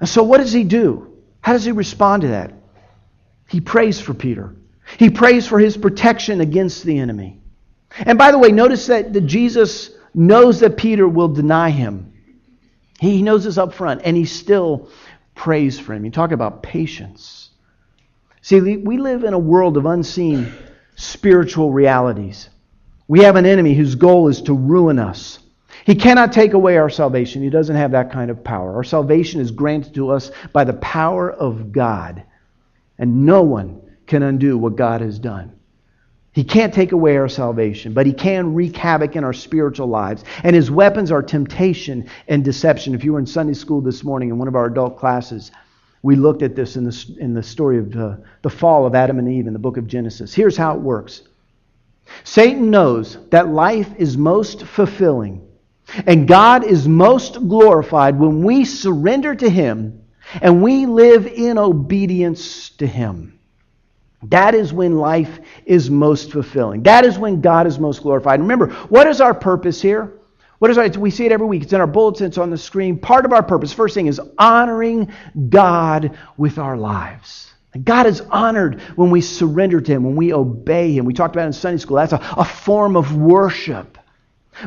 And 0.00 0.08
so 0.08 0.22
what 0.22 0.38
does 0.38 0.54
he 0.54 0.64
do? 0.64 1.18
How 1.42 1.52
does 1.52 1.66
he 1.66 1.72
respond 1.72 2.22
to 2.22 2.28
that? 2.28 2.54
He 3.50 3.60
prays 3.60 4.00
for 4.00 4.14
Peter. 4.14 4.56
He 4.96 5.10
prays 5.10 5.46
for 5.46 5.58
his 5.58 5.76
protection 5.76 6.40
against 6.40 6.84
the 6.84 6.98
enemy. 6.98 7.42
And 7.98 8.16
by 8.16 8.30
the 8.30 8.38
way, 8.38 8.50
notice 8.50 8.86
that, 8.86 9.12
that 9.12 9.26
Jesus 9.26 9.90
knows 10.14 10.60
that 10.60 10.76
Peter 10.76 11.08
will 11.08 11.28
deny 11.28 11.70
him. 11.70 12.12
He 13.00 13.22
knows 13.22 13.44
this 13.44 13.58
up 13.58 13.74
front, 13.74 14.02
and 14.04 14.16
he 14.16 14.24
still 14.24 14.88
prays 15.34 15.78
for 15.78 15.94
him. 15.94 16.04
You 16.04 16.10
talk 16.10 16.32
about 16.32 16.62
patience. 16.62 17.50
See, 18.42 18.60
we 18.60 18.98
live 18.98 19.24
in 19.24 19.34
a 19.34 19.38
world 19.38 19.76
of 19.76 19.86
unseen 19.86 20.52
spiritual 20.96 21.72
realities. 21.72 22.50
We 23.08 23.20
have 23.20 23.36
an 23.36 23.46
enemy 23.46 23.74
whose 23.74 23.94
goal 23.94 24.28
is 24.28 24.42
to 24.42 24.54
ruin 24.54 24.98
us. 24.98 25.38
He 25.84 25.94
cannot 25.94 26.32
take 26.32 26.52
away 26.52 26.76
our 26.76 26.90
salvation. 26.90 27.42
He 27.42 27.50
doesn't 27.50 27.74
have 27.74 27.92
that 27.92 28.12
kind 28.12 28.30
of 28.30 28.44
power. 28.44 28.74
Our 28.76 28.84
salvation 28.84 29.40
is 29.40 29.50
granted 29.50 29.94
to 29.94 30.10
us 30.10 30.30
by 30.52 30.64
the 30.64 30.74
power 30.74 31.30
of 31.30 31.72
God. 31.72 32.22
And 32.98 33.26
no 33.26 33.42
one 33.42 33.80
can 34.06 34.22
undo 34.22 34.56
what 34.58 34.76
God 34.76 35.00
has 35.00 35.18
done. 35.18 35.58
He 36.32 36.44
can't 36.44 36.72
take 36.72 36.92
away 36.92 37.18
our 37.18 37.28
salvation, 37.28 37.92
but 37.92 38.06
he 38.06 38.12
can 38.12 38.54
wreak 38.54 38.76
havoc 38.76 39.16
in 39.16 39.24
our 39.24 39.34
spiritual 39.34 39.86
lives. 39.86 40.24
And 40.42 40.56
his 40.56 40.70
weapons 40.70 41.10
are 41.12 41.22
temptation 41.22 42.08
and 42.26 42.42
deception. 42.42 42.94
If 42.94 43.04
you 43.04 43.12
were 43.12 43.18
in 43.18 43.26
Sunday 43.26 43.52
school 43.52 43.82
this 43.82 44.02
morning 44.02 44.30
in 44.30 44.38
one 44.38 44.48
of 44.48 44.56
our 44.56 44.66
adult 44.66 44.98
classes, 44.98 45.50
we 46.02 46.16
looked 46.16 46.42
at 46.42 46.56
this 46.56 46.76
in 46.76 46.84
the, 46.84 47.16
in 47.18 47.34
the 47.34 47.42
story 47.42 47.78
of 47.78 47.94
uh, 47.94 48.16
the 48.40 48.50
fall 48.50 48.86
of 48.86 48.94
Adam 48.94 49.18
and 49.18 49.28
Eve 49.28 49.46
in 49.46 49.52
the 49.52 49.58
book 49.58 49.76
of 49.76 49.86
Genesis. 49.86 50.32
Here's 50.32 50.56
how 50.56 50.74
it 50.74 50.80
works 50.80 51.22
Satan 52.24 52.70
knows 52.70 53.18
that 53.30 53.48
life 53.48 53.90
is 53.98 54.16
most 54.16 54.64
fulfilling 54.64 55.46
and 56.06 56.26
God 56.26 56.64
is 56.64 56.88
most 56.88 57.46
glorified 57.48 58.18
when 58.18 58.42
we 58.42 58.64
surrender 58.64 59.34
to 59.34 59.48
him 59.48 60.02
and 60.40 60.62
we 60.62 60.86
live 60.86 61.26
in 61.26 61.58
obedience 61.58 62.70
to 62.70 62.86
him. 62.86 63.38
That 64.24 64.54
is 64.54 64.72
when 64.72 64.98
life 64.98 65.40
is 65.66 65.90
most 65.90 66.32
fulfilling. 66.32 66.84
That 66.84 67.04
is 67.04 67.18
when 67.18 67.40
God 67.40 67.66
is 67.66 67.78
most 67.78 68.02
glorified. 68.02 68.40
Remember, 68.40 68.68
what 68.88 69.06
is 69.06 69.20
our 69.20 69.34
purpose 69.34 69.82
here? 69.82 70.12
What 70.58 70.70
is 70.70 70.78
our, 70.78 70.88
we 70.90 71.10
see 71.10 71.26
it 71.26 71.32
every 71.32 71.46
week. 71.46 71.64
It's 71.64 71.72
in 71.72 71.80
our 71.80 71.88
bulletins 71.88 72.28
it's 72.28 72.38
on 72.38 72.50
the 72.50 72.56
screen. 72.56 72.98
Part 72.98 73.24
of 73.24 73.32
our 73.32 73.42
purpose, 73.42 73.72
first 73.72 73.94
thing, 73.94 74.06
is 74.06 74.20
honoring 74.38 75.12
God 75.48 76.16
with 76.36 76.58
our 76.58 76.76
lives. 76.76 77.52
God 77.82 78.06
is 78.06 78.20
honored 78.20 78.80
when 78.94 79.10
we 79.10 79.22
surrender 79.22 79.80
to 79.80 79.92
Him, 79.92 80.04
when 80.04 80.14
we 80.14 80.32
obey 80.32 80.96
Him. 80.96 81.04
We 81.04 81.14
talked 81.14 81.34
about 81.34 81.46
in 81.46 81.52
Sunday 81.52 81.78
school. 81.78 81.96
That's 81.96 82.12
a, 82.12 82.20
a 82.36 82.44
form 82.44 82.96
of 82.96 83.16
worship. 83.16 83.98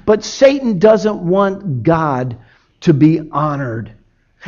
But 0.06 0.26
Satan 0.26 0.80
doesn't 0.80 1.18
want 1.18 1.84
God 1.84 2.40
to 2.82 2.94
be 2.94 3.30
honored. 3.32 3.94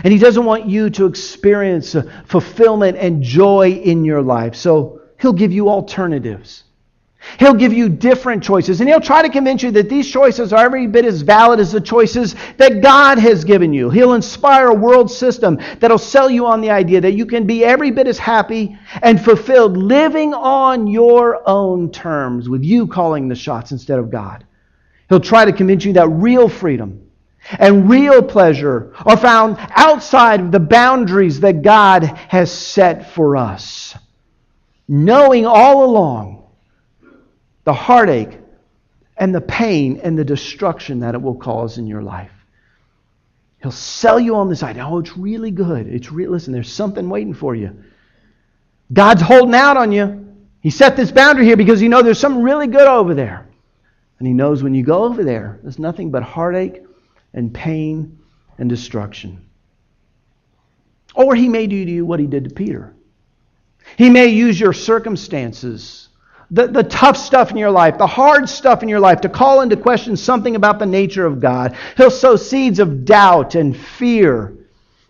And 0.03 0.11
he 0.11 0.19
doesn't 0.19 0.45
want 0.45 0.67
you 0.67 0.89
to 0.91 1.05
experience 1.05 1.95
fulfillment 2.25 2.97
and 2.97 3.23
joy 3.23 3.71
in 3.71 4.05
your 4.05 4.21
life. 4.21 4.55
So 4.55 4.96
he'll 5.19 5.33
give 5.33 5.51
you 5.51 5.69
alternatives. 5.69 6.63
He'll 7.39 7.55
give 7.55 7.73
you 7.73 7.89
different 7.89 8.43
choices. 8.43 8.79
And 8.79 8.87
he'll 8.87 9.01
try 9.01 9.21
to 9.21 9.29
convince 9.29 9.61
you 9.61 9.71
that 9.71 9.89
these 9.89 10.09
choices 10.09 10.53
are 10.53 10.65
every 10.65 10.87
bit 10.87 11.03
as 11.03 11.21
valid 11.21 11.59
as 11.59 11.71
the 11.71 11.81
choices 11.81 12.35
that 12.57 12.81
God 12.81 13.17
has 13.19 13.43
given 13.43 13.73
you. 13.73 13.89
He'll 13.89 14.13
inspire 14.13 14.67
a 14.67 14.73
world 14.73 15.11
system 15.11 15.59
that'll 15.79 15.97
sell 15.97 16.29
you 16.29 16.45
on 16.45 16.61
the 16.61 16.69
idea 16.69 17.01
that 17.01 17.13
you 17.13 17.25
can 17.25 17.45
be 17.45 17.65
every 17.65 17.91
bit 17.91 18.07
as 18.07 18.17
happy 18.17 18.77
and 19.01 19.23
fulfilled 19.23 19.75
living 19.75 20.33
on 20.33 20.87
your 20.87 21.41
own 21.47 21.91
terms, 21.91 22.47
with 22.49 22.63
you 22.63 22.87
calling 22.87 23.27
the 23.27 23.35
shots 23.35 23.71
instead 23.71 23.99
of 23.99 24.09
God. 24.09 24.45
He'll 25.09 25.19
try 25.19 25.45
to 25.45 25.53
convince 25.53 25.85
you 25.85 25.93
that 25.93 26.07
real 26.07 26.47
freedom 26.47 27.09
and 27.59 27.89
real 27.89 28.21
pleasure 28.21 28.93
are 29.05 29.17
found 29.17 29.57
outside 29.75 30.39
of 30.39 30.51
the 30.51 30.59
boundaries 30.59 31.39
that 31.41 31.61
God 31.61 32.03
has 32.03 32.51
set 32.51 33.13
for 33.13 33.37
us. 33.37 33.95
Knowing 34.87 35.45
all 35.45 35.83
along 35.83 36.47
the 37.63 37.73
heartache 37.73 38.39
and 39.17 39.33
the 39.33 39.41
pain 39.41 39.99
and 40.03 40.17
the 40.17 40.23
destruction 40.23 40.99
that 41.01 41.15
it 41.15 41.21
will 41.21 41.35
cause 41.35 41.77
in 41.77 41.87
your 41.87 42.01
life. 42.01 42.31
He'll 43.61 43.71
sell 43.71 44.19
you 44.19 44.35
on 44.35 44.49
this 44.49 44.63
idea. 44.63 44.87
Oh, 44.87 44.99
it's 44.99 45.17
really 45.17 45.51
good. 45.51 45.87
It's 45.87 46.11
real. 46.11 46.31
Listen, 46.31 46.53
there's 46.53 46.71
something 46.71 47.09
waiting 47.09 47.33
for 47.33 47.55
you. 47.55 47.83
God's 48.93 49.21
holding 49.21 49.55
out 49.55 49.75
on 49.75 49.91
you. 49.91 50.35
He 50.61 50.69
set 50.69 50.95
this 50.95 51.11
boundary 51.11 51.45
here 51.45 51.57
because 51.57 51.81
you 51.81 51.89
know 51.89 52.01
there's 52.01 52.19
something 52.19 52.43
really 52.43 52.67
good 52.67 52.87
over 52.87 53.13
there. 53.13 53.47
And 54.19 54.27
He 54.27 54.33
knows 54.33 54.63
when 54.63 54.73
you 54.73 54.83
go 54.83 55.03
over 55.03 55.23
there, 55.23 55.59
there's 55.63 55.79
nothing 55.79 56.11
but 56.11 56.23
heartache 56.23 56.81
and 57.33 57.53
pain 57.53 58.19
and 58.57 58.69
destruction. 58.69 59.45
Or 61.15 61.35
he 61.35 61.49
may 61.49 61.67
do 61.67 61.83
to 61.83 61.91
you 61.91 62.05
what 62.05 62.19
he 62.19 62.27
did 62.27 62.45
to 62.45 62.49
Peter. 62.49 62.93
He 63.95 64.09
may 64.09 64.27
use 64.27 64.59
your 64.59 64.73
circumstances, 64.73 66.09
the, 66.51 66.67
the 66.67 66.83
tough 66.83 67.17
stuff 67.17 67.51
in 67.51 67.57
your 67.57 67.71
life, 67.71 67.97
the 67.97 68.07
hard 68.07 68.49
stuff 68.49 68.83
in 68.83 68.89
your 68.89 68.99
life, 68.99 69.21
to 69.21 69.29
call 69.29 69.61
into 69.61 69.77
question 69.77 70.17
something 70.17 70.55
about 70.55 70.79
the 70.79 70.85
nature 70.85 71.25
of 71.25 71.39
God. 71.39 71.75
He'll 71.95 72.11
sow 72.11 72.35
seeds 72.35 72.79
of 72.79 73.05
doubt 73.05 73.55
and 73.55 73.75
fear 73.75 74.53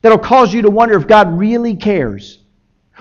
that'll 0.02 0.18
cause 0.18 0.54
you 0.54 0.62
to 0.62 0.70
wonder 0.70 0.96
if 0.96 1.08
God 1.08 1.38
really 1.38 1.76
cares. 1.76 2.40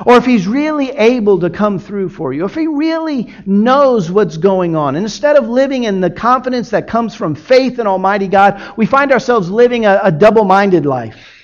or 0.04 0.16
if 0.16 0.26
He's 0.26 0.46
really 0.46 0.90
able 0.90 1.40
to 1.40 1.50
come 1.50 1.78
through 1.78 2.10
for 2.10 2.32
you, 2.32 2.44
if 2.44 2.54
He 2.54 2.66
really 2.66 3.32
knows 3.46 4.10
what's 4.10 4.36
going 4.36 4.76
on. 4.76 4.96
And 4.96 5.04
instead 5.04 5.36
of 5.36 5.48
living 5.48 5.84
in 5.84 6.00
the 6.00 6.10
confidence 6.10 6.70
that 6.70 6.86
comes 6.86 7.14
from 7.14 7.34
faith 7.34 7.78
in 7.78 7.86
Almighty 7.86 8.28
God, 8.28 8.74
we 8.76 8.84
find 8.86 9.12
ourselves 9.12 9.50
living 9.50 9.86
a, 9.86 10.00
a 10.02 10.12
double 10.12 10.44
minded 10.44 10.84
life. 10.84 11.35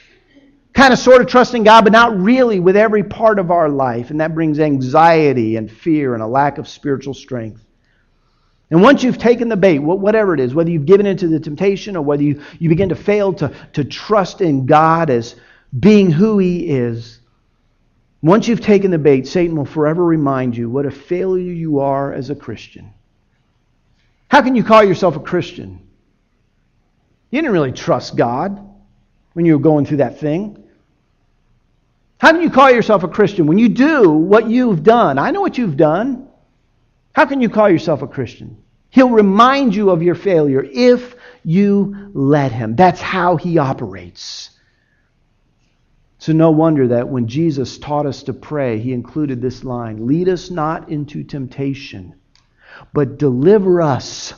Kind 0.72 0.92
of 0.92 0.98
sort 0.98 1.20
of 1.20 1.26
trusting 1.26 1.64
God, 1.64 1.82
but 1.84 1.92
not 1.92 2.18
really 2.18 2.58
with 2.58 2.76
every 2.76 3.04
part 3.04 3.38
of 3.38 3.50
our 3.50 3.68
life. 3.68 4.10
And 4.10 4.20
that 4.20 4.34
brings 4.34 4.58
anxiety 4.58 5.56
and 5.56 5.70
fear 5.70 6.14
and 6.14 6.22
a 6.22 6.26
lack 6.26 6.58
of 6.58 6.66
spiritual 6.66 7.14
strength. 7.14 7.62
And 8.70 8.80
once 8.80 9.02
you've 9.02 9.18
taken 9.18 9.50
the 9.50 9.56
bait, 9.56 9.80
whatever 9.80 10.32
it 10.32 10.40
is, 10.40 10.54
whether 10.54 10.70
you've 10.70 10.86
given 10.86 11.04
into 11.04 11.28
the 11.28 11.38
temptation 11.38 11.94
or 11.94 12.00
whether 12.00 12.22
you, 12.22 12.42
you 12.58 12.70
begin 12.70 12.88
to 12.88 12.94
fail 12.94 13.34
to, 13.34 13.54
to 13.74 13.84
trust 13.84 14.40
in 14.40 14.64
God 14.64 15.10
as 15.10 15.36
being 15.78 16.10
who 16.10 16.38
He 16.38 16.70
is, 16.70 17.20
once 18.22 18.48
you've 18.48 18.62
taken 18.62 18.90
the 18.90 18.98
bait, 18.98 19.26
Satan 19.26 19.56
will 19.56 19.66
forever 19.66 20.02
remind 20.02 20.56
you 20.56 20.70
what 20.70 20.86
a 20.86 20.90
failure 20.90 21.52
you 21.52 21.80
are 21.80 22.14
as 22.14 22.30
a 22.30 22.34
Christian. 22.34 22.94
How 24.28 24.40
can 24.40 24.56
you 24.56 24.64
call 24.64 24.82
yourself 24.82 25.16
a 25.16 25.20
Christian? 25.20 25.86
You 27.30 27.42
didn't 27.42 27.52
really 27.52 27.72
trust 27.72 28.16
God 28.16 28.58
when 29.34 29.44
you 29.44 29.54
were 29.54 29.62
going 29.62 29.84
through 29.84 29.98
that 29.98 30.18
thing. 30.18 30.61
How 32.22 32.30
can 32.30 32.40
you 32.40 32.50
call 32.50 32.70
yourself 32.70 33.02
a 33.02 33.08
Christian 33.08 33.48
when 33.48 33.58
you 33.58 33.68
do 33.68 34.08
what 34.08 34.48
you've 34.48 34.84
done? 34.84 35.18
I 35.18 35.32
know 35.32 35.40
what 35.40 35.58
you've 35.58 35.76
done. 35.76 36.28
How 37.12 37.26
can 37.26 37.40
you 37.40 37.48
call 37.48 37.68
yourself 37.68 38.02
a 38.02 38.06
Christian? 38.06 38.62
He'll 38.90 39.10
remind 39.10 39.74
you 39.74 39.90
of 39.90 40.04
your 40.04 40.14
failure 40.14 40.64
if 40.64 41.16
you 41.42 42.12
let 42.14 42.52
him. 42.52 42.76
That's 42.76 43.00
how 43.00 43.38
he 43.38 43.58
operates. 43.58 44.50
So, 46.18 46.32
no 46.32 46.52
wonder 46.52 46.86
that 46.86 47.08
when 47.08 47.26
Jesus 47.26 47.76
taught 47.78 48.06
us 48.06 48.22
to 48.22 48.32
pray, 48.32 48.78
he 48.78 48.92
included 48.92 49.42
this 49.42 49.64
line 49.64 50.06
Lead 50.06 50.28
us 50.28 50.48
not 50.48 50.90
into 50.90 51.24
temptation, 51.24 52.14
but 52.92 53.18
deliver 53.18 53.82
us 53.82 54.32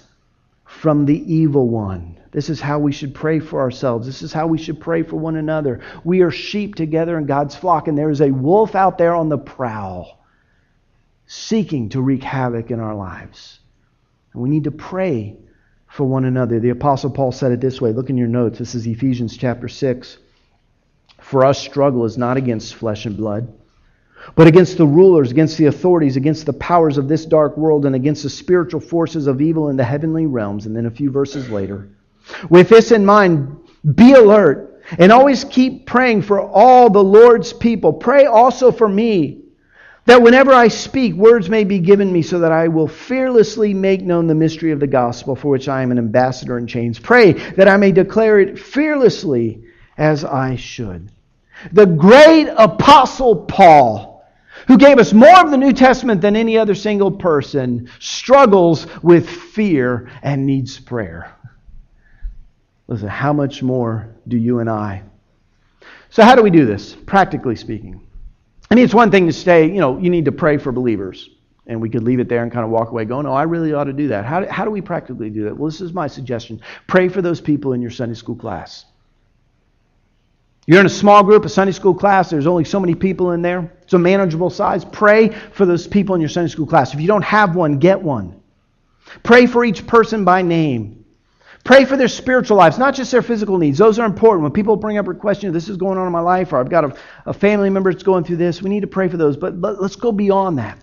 from 0.64 1.05
the 1.05 1.35
evil 1.35 1.68
one. 1.68 2.18
This 2.35 2.51
is 2.51 2.61
how 2.61 2.81
we 2.81 2.90
should 2.90 3.14
pray 3.14 3.38
for 3.38 3.61
ourselves. 3.61 4.07
This 4.07 4.20
is 4.20 4.33
how 4.33 4.49
we 4.49 4.59
should 4.59 4.81
pray 4.81 5.05
for 5.05 5.14
one 5.14 5.37
another. 5.37 5.83
We 6.03 6.23
are 6.23 6.33
sheep 6.33 6.75
together 6.75 7.16
in 7.16 7.27
God's 7.27 7.55
flock, 7.55 7.87
and 7.87 7.97
there 7.97 8.11
is 8.11 8.20
a 8.20 8.33
wolf 8.33 8.75
out 8.75 8.99
there 8.99 9.14
on 9.14 9.29
the 9.29 9.38
prowl 9.38 10.18
seeking 11.27 11.90
to 11.90 12.03
wreak 12.03 12.25
havoc 12.25 12.73
in 12.73 12.81
our 12.81 12.97
lives. 12.97 13.61
And 14.33 14.42
we 14.42 14.51
need 14.51 14.64
to 14.64 14.73
pray 14.73 15.37
for 15.87 16.05
one 16.05 16.25
another. 16.25 16.59
The 16.59 16.70
Apostle 16.70 17.11
Paul 17.11 17.31
said 17.31 17.53
it 17.53 17.61
this 17.61 17.81
way. 17.81 17.92
Look 17.92 18.11
in 18.11 18.18
your 18.18 18.27
notes. 18.27 18.59
This 18.59 18.75
is 18.75 18.85
Ephesians 18.85 19.37
chapter 19.37 19.68
6. 19.68 20.18
For 21.20 21.44
us, 21.44 21.61
struggle 21.61 22.05
is 22.05 22.18
not 22.18 22.37
against 22.37 22.75
flesh 22.75 23.07
and 23.07 23.16
blood, 23.16 23.55
but 24.35 24.49
against 24.49 24.77
the 24.77 24.88
rulers, 24.88 25.31
against 25.31 25.57
the 25.57 25.66
authorities, 25.66 26.16
against 26.16 26.47
the 26.47 26.53
powers 26.53 26.99
of 26.99 27.07
this 27.07 27.27
dark 27.27 27.57
world, 27.57 27.87
and 27.87 27.94
against 27.94 28.25
the 28.25 28.31
spiritual 28.31 28.81
forces 28.81 29.29
of 29.29 29.40
evil 29.40 29.68
in 29.68 29.77
the 29.77 29.85
heavenly 29.85 30.27
realms. 30.27 30.66
And 30.66 30.75
then 30.77 30.87
a 30.87 30.90
few 30.90 31.12
verses 31.12 31.49
later. 31.49 31.88
With 32.48 32.68
this 32.68 32.92
in 32.92 33.04
mind, 33.04 33.56
be 33.94 34.12
alert 34.12 34.82
and 34.98 35.12
always 35.12 35.44
keep 35.44 35.87
praying 35.87 36.22
for 36.22 36.40
all 36.40 36.90
the 36.90 37.02
Lord's 37.02 37.52
people. 37.52 37.92
Pray 37.92 38.26
also 38.26 38.70
for 38.70 38.88
me 38.88 39.40
that 40.06 40.20
whenever 40.20 40.52
I 40.52 40.68
speak, 40.68 41.14
words 41.14 41.48
may 41.48 41.64
be 41.64 41.78
given 41.78 42.12
me 42.12 42.22
so 42.22 42.38
that 42.40 42.52
I 42.52 42.68
will 42.68 42.88
fearlessly 42.88 43.72
make 43.72 44.02
known 44.02 44.26
the 44.26 44.34
mystery 44.34 44.70
of 44.70 44.80
the 44.80 44.87
gospel 44.87 45.34
for 45.34 45.48
which 45.48 45.68
I 45.68 45.82
am 45.82 45.90
an 45.90 45.98
ambassador 45.98 46.58
in 46.58 46.66
chains. 46.66 46.98
Pray 46.98 47.32
that 47.32 47.68
I 47.68 47.76
may 47.76 47.92
declare 47.92 48.38
it 48.40 48.58
fearlessly 48.58 49.64
as 49.96 50.24
I 50.24 50.56
should. 50.56 51.10
The 51.72 51.87
great 51.87 52.48
apostle 52.48 53.46
Paul, 53.46 54.26
who 54.66 54.76
gave 54.76 54.98
us 54.98 55.12
more 55.12 55.40
of 55.40 55.50
the 55.50 55.56
New 55.56 55.72
Testament 55.72 56.20
than 56.20 56.37
any 56.37 56.58
other 56.58 56.74
single 56.74 57.12
person, 57.12 57.88
struggles 57.98 58.87
with 59.02 59.28
fear 59.28 60.10
and 60.22 60.44
needs 60.44 60.78
prayer. 60.78 61.32
Listen, 62.87 63.09
how 63.09 63.33
much 63.33 63.62
more 63.62 64.14
do 64.29 64.37
you 64.37 64.59
and 64.59 64.68
I? 64.68 65.03
So, 66.11 66.23
how 66.23 66.35
do 66.35 66.42
we 66.42 66.51
do 66.51 66.66
this, 66.66 66.94
practically 66.94 67.57
speaking? 67.57 68.07
I 68.70 68.75
mean, 68.75 68.85
it's 68.85 68.94
one 68.94 69.11
thing 69.11 69.27
to 69.27 69.33
say, 69.33 69.66
you 69.66 69.81
know, 69.81 69.99
you 69.99 70.11
need 70.11 70.25
to 70.27 70.33
pray 70.33 70.59
for 70.59 70.73
believers. 70.73 71.31
And 71.66 71.81
we 71.81 71.88
could 71.88 72.03
leave 72.03 72.20
it 72.20 72.29
there 72.29 72.42
and 72.42 72.53
kind 72.53 72.64
of 72.64 72.70
walk 72.70 72.90
away 72.90 73.07
going, 73.07 73.27
oh, 73.27 73.33
I 73.33 73.44
really 73.44 73.73
ought 73.73 73.85
to 73.85 73.92
do 73.92 74.09
that. 74.09 74.27
How 74.27 74.40
do, 74.40 74.47
how 74.49 74.66
do 74.66 74.70
we 74.70 74.83
practically 74.83 75.31
do 75.31 75.44
that? 75.44 75.57
Well, 75.57 75.70
this 75.70 75.81
is 75.81 75.94
my 75.94 76.07
suggestion. 76.07 76.61
Pray 76.87 77.09
for 77.09 77.23
those 77.23 77.40
people 77.40 77.73
in 77.73 77.81
your 77.81 77.90
Sunday 77.90 78.14
school 78.14 78.37
class. 78.37 78.85
You're 80.66 80.81
in 80.81 80.87
a 80.87 80.90
small 80.90 81.23
group, 81.23 81.44
a 81.44 81.49
Sunday 81.49 81.73
school 81.73 81.94
class, 81.94 82.31
there's 82.31 82.47
only 82.47 82.64
so 82.64 82.81
many 82.81 82.94
people 82.94 83.33
in 83.33 83.42
there. 83.42 83.73
It's 83.83 83.92
a 83.92 83.99
manageable 83.99 84.51
size. 84.51 84.85
Pray 84.85 85.29
for 85.29 85.66
those 85.66 85.87
people 85.87 86.14
in 86.14 86.20
your 86.20 86.31
Sunday 86.31 86.51
school 86.51 86.66
class. 86.66 86.94
If 86.94 87.01
you 87.01 87.07
don't 87.07 87.25
have 87.25 87.55
one, 87.55 87.79
get 87.79 88.01
one. 88.01 88.40
Pray 89.23 89.47
for 89.47 89.64
each 89.64 89.87
person 89.87 90.25
by 90.25 90.42
name. 90.42 91.04
Pray 91.64 91.87
for 91.87 91.96
their 91.96 92.09
spiritual 92.09 92.59
lives, 92.59 92.79
not 92.79 92.94
just 92.94 93.11
their 93.11 93.22
physical 93.22 93.57
needs. 93.57 93.79
Those 93.79 93.98
are 93.98 94.05
important. 94.05 94.42
When 94.42 94.53
people 94.53 94.77
bring 94.77 94.98
up 94.98 95.09
a 95.09 95.14
question, 95.14 95.50
this 95.53 95.70
is 95.70 95.79
going 95.79 95.96
on 95.96 96.07
in 96.07 96.12
my 96.12 96.20
life, 96.20 96.53
or 96.53 96.59
I've 96.59 96.68
got 96.68 96.85
a, 96.85 96.96
a 97.24 97.33
family 97.33 97.70
member 97.70 97.90
that's 97.90 98.05
going 98.05 98.24
through 98.24 98.37
this, 98.37 98.61
we 98.61 98.68
need 98.68 98.83
to 98.83 98.87
pray 98.87 99.09
for 99.09 99.16
those. 99.16 99.38
But, 99.38 99.62
but 99.62 99.81
let's 99.81 99.96
go 99.96 100.12
beyond 100.12 100.59
that. 100.59 100.79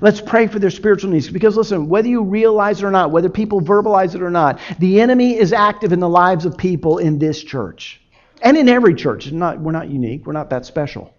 Let's 0.00 0.20
pray 0.20 0.46
for 0.46 0.60
their 0.60 0.70
spiritual 0.70 1.10
needs. 1.10 1.28
Because 1.28 1.56
listen, 1.56 1.88
whether 1.88 2.08
you 2.08 2.22
realize 2.22 2.78
it 2.78 2.86
or 2.86 2.90
not, 2.92 3.10
whether 3.10 3.28
people 3.28 3.60
verbalize 3.60 4.14
it 4.14 4.22
or 4.22 4.30
not, 4.30 4.60
the 4.78 5.00
enemy 5.00 5.36
is 5.36 5.52
active 5.52 5.92
in 5.92 5.98
the 5.98 6.08
lives 6.08 6.46
of 6.46 6.56
people 6.56 6.98
in 6.98 7.18
this 7.18 7.42
church. 7.42 8.00
And 8.40 8.56
in 8.56 8.68
every 8.68 8.94
church. 8.94 9.30
Not, 9.32 9.60
we're 9.60 9.72
not 9.72 9.88
unique, 9.88 10.24
we're 10.24 10.32
not 10.32 10.50
that 10.50 10.66
special. 10.66 11.12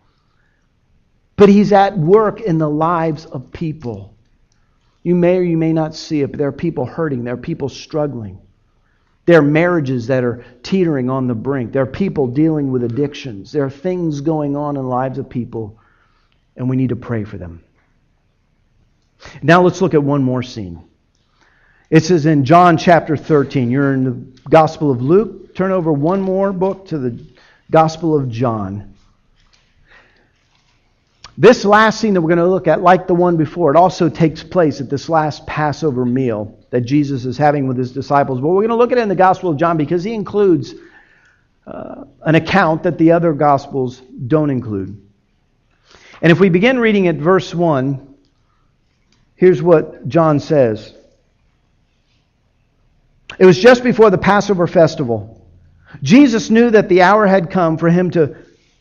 But 1.35 1.49
he's 1.49 1.73
at 1.73 1.97
work 1.97 2.39
in 2.39 2.57
the 2.57 2.69
lives 2.69 3.25
of 3.25 3.51
people. 3.51 4.15
You 5.03 5.15
may 5.15 5.37
or 5.37 5.43
you 5.43 5.57
may 5.57 5.73
not 5.73 5.93
see 5.93 6.21
it, 6.21 6.31
but 6.31 6.37
there 6.37 6.47
are 6.47 6.53
people 6.53 6.85
hurting, 6.85 7.25
there 7.25 7.33
are 7.33 7.37
people 7.37 7.67
struggling. 7.67 8.39
There 9.25 9.39
are 9.39 9.43
marriages 9.43 10.07
that 10.07 10.23
are 10.23 10.43
teetering 10.63 11.09
on 11.09 11.27
the 11.27 11.35
brink. 11.35 11.71
There 11.71 11.83
are 11.83 11.87
people 11.87 12.27
dealing 12.27 12.71
with 12.71 12.83
addictions. 12.83 13.51
There 13.51 13.63
are 13.63 13.69
things 13.69 14.21
going 14.21 14.57
on 14.57 14.75
in 14.75 14.83
the 14.83 14.87
lives 14.87 15.17
of 15.17 15.29
people, 15.29 15.79
and 16.57 16.69
we 16.69 16.75
need 16.75 16.89
to 16.89 16.95
pray 16.97 17.23
for 17.23 17.37
them. 17.37 17.63
Now 19.41 19.61
let's 19.61 19.81
look 19.81 19.93
at 19.93 20.03
one 20.03 20.23
more 20.23 20.43
scene. 20.43 20.83
It 21.89 22.03
says 22.03 22.25
in 22.25 22.43
John 22.43 22.77
chapter 22.77 23.15
13, 23.15 23.71
you're 23.71 23.93
in 23.93 24.03
the 24.03 24.49
Gospel 24.49 24.91
of 24.91 25.01
Luke. 25.01 25.55
Turn 25.55 25.71
over 25.71 25.93
one 25.93 26.21
more 26.21 26.51
book 26.51 26.87
to 26.87 26.97
the 26.97 27.23
Gospel 27.71 28.17
of 28.17 28.29
John. 28.29 28.92
This 31.37 31.65
last 31.65 31.99
scene 31.99 32.13
that 32.13 32.21
we're 32.21 32.35
going 32.35 32.37
to 32.37 32.47
look 32.47 32.67
at, 32.67 32.81
like 32.81 33.07
the 33.07 33.15
one 33.15 33.37
before, 33.37 33.71
it 33.71 33.77
also 33.77 34.07
takes 34.07 34.43
place 34.43 34.81
at 34.81 34.89
this 34.89 35.09
last 35.09 35.47
Passover 35.47 36.05
meal 36.05 36.59
that 36.69 36.81
Jesus 36.81 37.25
is 37.25 37.37
having 37.37 37.67
with 37.67 37.77
his 37.77 37.91
disciples. 37.91 38.39
But 38.39 38.49
we're 38.49 38.61
going 38.61 38.69
to 38.69 38.75
look 38.75 38.91
at 38.91 38.99
it 38.99 39.01
in 39.01 39.09
the 39.09 39.15
Gospel 39.15 39.49
of 39.49 39.57
John 39.57 39.75
because 39.77 40.03
he 40.03 40.13
includes 40.13 40.75
uh, 41.65 42.05
an 42.21 42.35
account 42.35 42.83
that 42.83 42.99
the 42.99 43.13
other 43.13 43.33
Gospels 43.33 43.99
don't 44.27 44.51
include. 44.51 45.01
And 46.21 46.31
if 46.31 46.39
we 46.39 46.49
begin 46.49 46.79
reading 46.79 47.07
at 47.07 47.15
verse 47.15 47.53
1, 47.53 48.15
here's 49.35 49.61
what 49.61 50.07
John 50.07 50.39
says 50.39 50.93
It 53.39 53.45
was 53.45 53.57
just 53.57 53.83
before 53.83 54.11
the 54.11 54.19
Passover 54.19 54.67
festival. 54.67 55.39
Jesus 56.03 56.49
knew 56.49 56.69
that 56.71 56.89
the 56.89 57.01
hour 57.01 57.25
had 57.25 57.49
come 57.49 57.77
for 57.77 57.89
him 57.89 58.11
to 58.11 58.35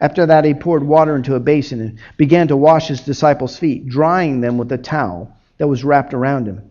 After 0.00 0.26
that, 0.26 0.44
he 0.44 0.54
poured 0.54 0.84
water 0.84 1.16
into 1.16 1.34
a 1.34 1.40
basin 1.40 1.80
and 1.80 1.98
began 2.16 2.48
to 2.48 2.56
wash 2.56 2.88
his 2.88 3.00
disciples' 3.00 3.58
feet, 3.58 3.88
drying 3.88 4.40
them 4.40 4.56
with 4.56 4.70
a 4.70 4.78
towel 4.78 5.36
that 5.58 5.66
was 5.66 5.84
wrapped 5.84 6.14
around 6.14 6.46
him. 6.46 6.62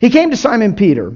He 0.00 0.10
came 0.10 0.30
to 0.30 0.36
Simon 0.36 0.74
Peter, 0.74 1.14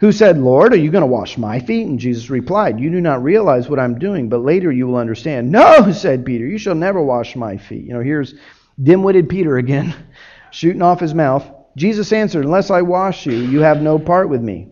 who 0.00 0.12
said, 0.12 0.38
Lord, 0.38 0.72
are 0.72 0.78
you 0.78 0.90
going 0.90 1.02
to 1.02 1.06
wash 1.06 1.36
my 1.36 1.60
feet? 1.60 1.86
And 1.86 1.98
Jesus 1.98 2.30
replied, 2.30 2.80
You 2.80 2.90
do 2.90 3.00
not 3.00 3.22
realize 3.22 3.68
what 3.68 3.78
I'm 3.78 3.98
doing, 3.98 4.28
but 4.28 4.42
later 4.44 4.72
you 4.72 4.86
will 4.86 4.96
understand. 4.96 5.50
No, 5.50 5.92
said 5.92 6.24
Peter, 6.24 6.46
you 6.46 6.58
shall 6.58 6.74
never 6.74 7.02
wash 7.02 7.36
my 7.36 7.56
feet. 7.56 7.84
You 7.84 7.94
know, 7.94 8.00
here's 8.00 8.34
dim 8.82 9.02
witted 9.02 9.28
Peter 9.28 9.58
again, 9.58 9.94
shooting 10.50 10.82
off 10.82 11.00
his 11.00 11.14
mouth. 11.14 11.46
Jesus 11.76 12.12
answered, 12.12 12.44
Unless 12.44 12.70
I 12.70 12.82
wash 12.82 13.26
you, 13.26 13.34
you 13.34 13.60
have 13.60 13.82
no 13.82 13.98
part 13.98 14.28
with 14.28 14.40
me. 14.40 14.68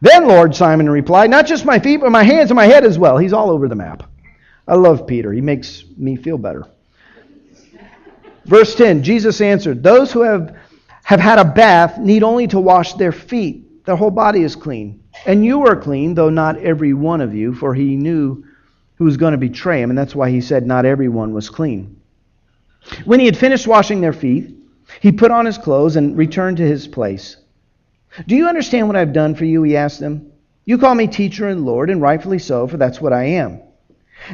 Then, 0.00 0.26
Lord, 0.26 0.56
Simon 0.56 0.88
replied, 0.88 1.30
Not 1.30 1.46
just 1.46 1.64
my 1.64 1.78
feet, 1.78 2.00
but 2.00 2.10
my 2.10 2.22
hands 2.22 2.50
and 2.50 2.56
my 2.56 2.66
head 2.66 2.84
as 2.84 2.98
well. 2.98 3.18
He's 3.18 3.32
all 3.32 3.50
over 3.50 3.68
the 3.68 3.76
map. 3.76 4.09
I 4.70 4.76
love 4.76 5.06
Peter. 5.06 5.32
He 5.32 5.40
makes 5.40 5.84
me 5.96 6.14
feel 6.14 6.38
better. 6.38 6.64
Verse 8.44 8.74
10 8.76 9.02
Jesus 9.02 9.40
answered, 9.40 9.82
Those 9.82 10.12
who 10.12 10.22
have 10.22 10.56
have 11.02 11.18
had 11.18 11.40
a 11.40 11.44
bath 11.44 11.98
need 11.98 12.22
only 12.22 12.46
to 12.46 12.60
wash 12.60 12.94
their 12.94 13.10
feet. 13.10 13.84
Their 13.84 13.96
whole 13.96 14.12
body 14.12 14.42
is 14.42 14.54
clean. 14.54 15.02
And 15.26 15.44
you 15.44 15.66
are 15.66 15.74
clean, 15.74 16.14
though 16.14 16.30
not 16.30 16.56
every 16.58 16.94
one 16.94 17.20
of 17.20 17.34
you, 17.34 17.52
for 17.52 17.74
he 17.74 17.96
knew 17.96 18.44
who 18.94 19.06
was 19.06 19.16
going 19.16 19.32
to 19.32 19.38
betray 19.38 19.82
him, 19.82 19.90
and 19.90 19.98
that's 19.98 20.14
why 20.14 20.30
he 20.30 20.40
said 20.40 20.66
not 20.66 20.84
everyone 20.84 21.34
was 21.34 21.50
clean. 21.50 22.00
When 23.04 23.18
he 23.18 23.26
had 23.26 23.36
finished 23.36 23.66
washing 23.66 24.00
their 24.00 24.12
feet, 24.12 24.54
he 25.00 25.10
put 25.10 25.32
on 25.32 25.46
his 25.46 25.58
clothes 25.58 25.96
and 25.96 26.16
returned 26.16 26.58
to 26.58 26.66
his 26.66 26.86
place. 26.86 27.38
Do 28.28 28.36
you 28.36 28.46
understand 28.46 28.86
what 28.86 28.96
I've 28.96 29.12
done 29.12 29.34
for 29.34 29.44
you? 29.44 29.64
He 29.64 29.76
asked 29.76 29.98
them. 29.98 30.30
You 30.64 30.78
call 30.78 30.94
me 30.94 31.08
teacher 31.08 31.48
and 31.48 31.66
Lord, 31.66 31.90
and 31.90 32.00
rightfully 32.00 32.38
so, 32.38 32.68
for 32.68 32.76
that's 32.76 33.00
what 33.00 33.12
I 33.12 33.24
am. 33.24 33.60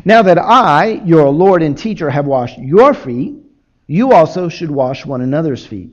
Now 0.05 0.23
that 0.23 0.39
I, 0.39 1.01
your 1.05 1.29
Lord 1.31 1.63
and 1.63 1.77
teacher, 1.77 2.11
have 2.11 2.27
washed 2.27 2.59
your 2.59 2.95
feet, 2.95 3.35
you 3.87 4.13
also 4.13 4.49
should 4.49 4.71
wash 4.71 5.07
one 5.07 5.21
another's 5.21 5.65
feet. 5.65 5.91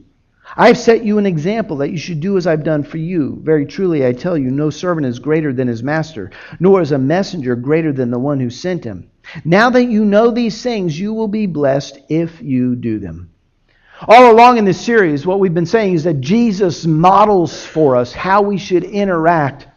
I 0.55 0.67
have 0.67 0.77
set 0.77 1.03
you 1.03 1.17
an 1.17 1.25
example 1.25 1.77
that 1.77 1.91
you 1.91 1.97
should 1.97 2.19
do 2.19 2.37
as 2.37 2.45
I've 2.45 2.63
done 2.63 2.83
for 2.83 2.97
you. 2.97 3.39
Very 3.43 3.65
truly, 3.65 4.05
I 4.05 4.13
tell 4.13 4.37
you, 4.37 4.51
no 4.51 4.69
servant 4.69 5.07
is 5.07 5.19
greater 5.19 5.53
than 5.53 5.67
his 5.67 5.81
master, 5.81 6.31
nor 6.59 6.81
is 6.81 6.91
a 6.91 6.97
messenger 6.97 7.55
greater 7.55 7.91
than 7.91 8.11
the 8.11 8.19
one 8.19 8.39
who 8.39 8.49
sent 8.49 8.83
him. 8.83 9.09
Now 9.45 9.69
that 9.71 9.85
you 9.85 10.05
know 10.05 10.31
these 10.31 10.61
things, 10.61 10.99
you 10.99 11.13
will 11.13 11.27
be 11.27 11.47
blessed 11.47 11.99
if 12.09 12.41
you 12.41 12.75
do 12.75 12.99
them. 12.99 13.31
All 14.07 14.31
along 14.31 14.57
in 14.57 14.65
this 14.65 14.81
series, 14.81 15.25
what 15.25 15.39
we've 15.39 15.53
been 15.53 15.65
saying 15.65 15.93
is 15.93 16.03
that 16.03 16.19
Jesus 16.19 16.85
models 16.85 17.65
for 17.65 17.95
us 17.95 18.11
how 18.11 18.41
we 18.41 18.57
should 18.57 18.83
interact 18.83 19.67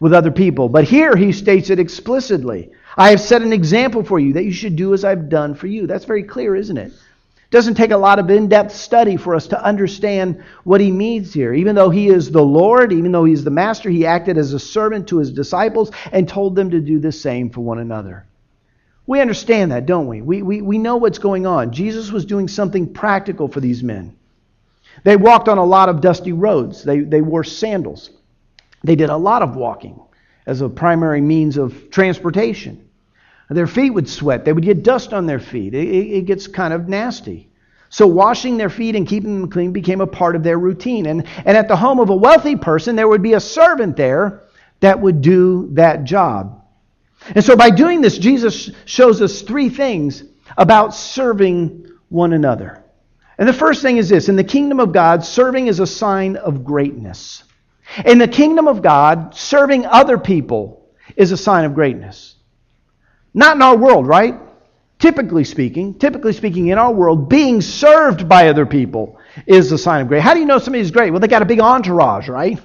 with 0.00 0.12
other 0.12 0.32
people. 0.32 0.68
But 0.68 0.84
here 0.84 1.14
he 1.16 1.32
states 1.32 1.70
it 1.70 1.78
explicitly. 1.78 2.72
I 2.96 3.10
have 3.10 3.20
set 3.20 3.42
an 3.42 3.52
example 3.52 4.02
for 4.02 4.18
you 4.18 4.34
that 4.34 4.44
you 4.44 4.52
should 4.52 4.76
do 4.76 4.94
as 4.94 5.04
I've 5.04 5.28
done 5.28 5.54
for 5.54 5.66
you. 5.66 5.86
That's 5.86 6.06
very 6.06 6.22
clear, 6.22 6.56
isn't 6.56 6.76
it? 6.78 6.92
It 6.92 7.50
doesn't 7.50 7.74
take 7.74 7.90
a 7.90 7.96
lot 7.96 8.18
of 8.18 8.30
in 8.30 8.48
depth 8.48 8.74
study 8.74 9.16
for 9.16 9.34
us 9.34 9.48
to 9.48 9.62
understand 9.62 10.42
what 10.64 10.80
he 10.80 10.90
means 10.90 11.32
here. 11.32 11.52
Even 11.52 11.74
though 11.74 11.90
he 11.90 12.08
is 12.08 12.30
the 12.30 12.42
Lord, 12.42 12.92
even 12.92 13.12
though 13.12 13.24
he's 13.24 13.44
the 13.44 13.50
master, 13.50 13.90
he 13.90 14.06
acted 14.06 14.38
as 14.38 14.52
a 14.52 14.58
servant 14.58 15.08
to 15.08 15.18
his 15.18 15.30
disciples 15.30 15.92
and 16.10 16.28
told 16.28 16.56
them 16.56 16.70
to 16.70 16.80
do 16.80 16.98
the 16.98 17.12
same 17.12 17.50
for 17.50 17.60
one 17.60 17.78
another. 17.78 18.26
We 19.06 19.20
understand 19.20 19.70
that, 19.72 19.86
don't 19.86 20.08
we? 20.08 20.22
We, 20.22 20.42
we? 20.42 20.62
we 20.62 20.78
know 20.78 20.96
what's 20.96 21.18
going 21.18 21.46
on. 21.46 21.72
Jesus 21.72 22.10
was 22.10 22.24
doing 22.24 22.48
something 22.48 22.92
practical 22.92 23.46
for 23.46 23.60
these 23.60 23.82
men. 23.82 24.16
They 25.04 25.16
walked 25.16 25.48
on 25.48 25.58
a 25.58 25.64
lot 25.64 25.88
of 25.88 26.00
dusty 26.00 26.32
roads, 26.32 26.82
they, 26.82 27.00
they 27.00 27.20
wore 27.20 27.44
sandals. 27.44 28.10
They 28.82 28.96
did 28.96 29.10
a 29.10 29.16
lot 29.16 29.42
of 29.42 29.54
walking 29.54 30.00
as 30.46 30.60
a 30.60 30.68
primary 30.68 31.20
means 31.20 31.56
of 31.56 31.90
transportation. 31.90 32.85
Their 33.48 33.66
feet 33.66 33.90
would 33.90 34.08
sweat, 34.08 34.44
they 34.44 34.52
would 34.52 34.64
get 34.64 34.82
dust 34.82 35.12
on 35.12 35.26
their 35.26 35.38
feet. 35.38 35.74
It, 35.74 35.86
it, 35.86 36.26
gets 36.26 36.48
kind 36.48 36.74
of 36.74 36.88
nasty. 36.88 37.48
So, 37.90 38.06
washing 38.06 38.56
their 38.56 38.70
feet 38.70 38.96
and 38.96 39.06
keeping 39.06 39.40
them 39.40 39.50
clean 39.50 39.72
became 39.72 40.00
a 40.00 40.06
part 40.06 40.34
of 40.34 40.42
their 40.42 40.58
routine. 40.58 41.06
And, 41.06 41.24
and 41.44 41.56
at 41.56 41.68
the 41.68 41.76
home 41.76 42.00
of 42.00 42.10
a 42.10 42.16
wealthy 42.16 42.56
person, 42.56 42.96
there 42.96 43.06
would 43.06 43.22
be 43.22 43.34
a 43.34 43.40
servant 43.40 43.96
there 43.96 44.42
that 44.80 45.00
would 45.00 45.20
do 45.20 45.68
that 45.74 46.04
job. 46.04 46.64
And 47.34 47.44
so 47.44 47.56
by 47.56 47.70
doing 47.70 48.00
this, 48.00 48.18
Jesus 48.18 48.70
shows 48.84 49.22
us 49.22 49.42
three 49.42 49.68
things 49.68 50.24
about 50.56 50.94
serving 50.94 51.86
one 52.08 52.32
another. 52.32 52.84
And 53.38 53.48
the 53.48 53.52
first 53.52 53.82
thing 53.82 53.96
is 53.96 54.08
this 54.08 54.28
in 54.28 54.36
the 54.36 54.44
kingdom 54.44 54.80
of 54.80 54.92
God, 54.92 55.24
serving 55.24 55.66
is 55.66 55.80
a 55.80 55.86
sign 55.86 56.36
of 56.36 56.64
greatness. 56.64 57.44
In 58.04 58.18
the 58.18 58.28
kingdom 58.28 58.66
of 58.66 58.82
God, 58.82 59.34
serving 59.34 59.86
other 59.86 60.18
people 60.18 60.88
is 61.14 61.32
a 61.32 61.36
sign 61.36 61.64
of 61.64 61.74
greatness. 61.74 62.35
Not 63.36 63.56
in 63.56 63.62
our 63.62 63.76
world, 63.76 64.06
right? 64.06 64.34
Typically 64.98 65.44
speaking, 65.44 65.98
typically 65.98 66.32
speaking, 66.32 66.68
in 66.68 66.78
our 66.78 66.90
world, 66.90 67.28
being 67.28 67.60
served 67.60 68.26
by 68.30 68.48
other 68.48 68.64
people 68.64 69.18
is 69.46 69.70
a 69.70 69.76
sign 69.76 70.00
of 70.00 70.08
great. 70.08 70.22
How 70.22 70.32
do 70.32 70.40
you 70.40 70.46
know 70.46 70.58
somebody's 70.58 70.90
great? 70.90 71.10
Well, 71.10 71.20
they 71.20 71.28
got 71.28 71.42
a 71.42 71.46
big 71.46 71.60
entourage, 71.60 72.30
right? 72.30 72.58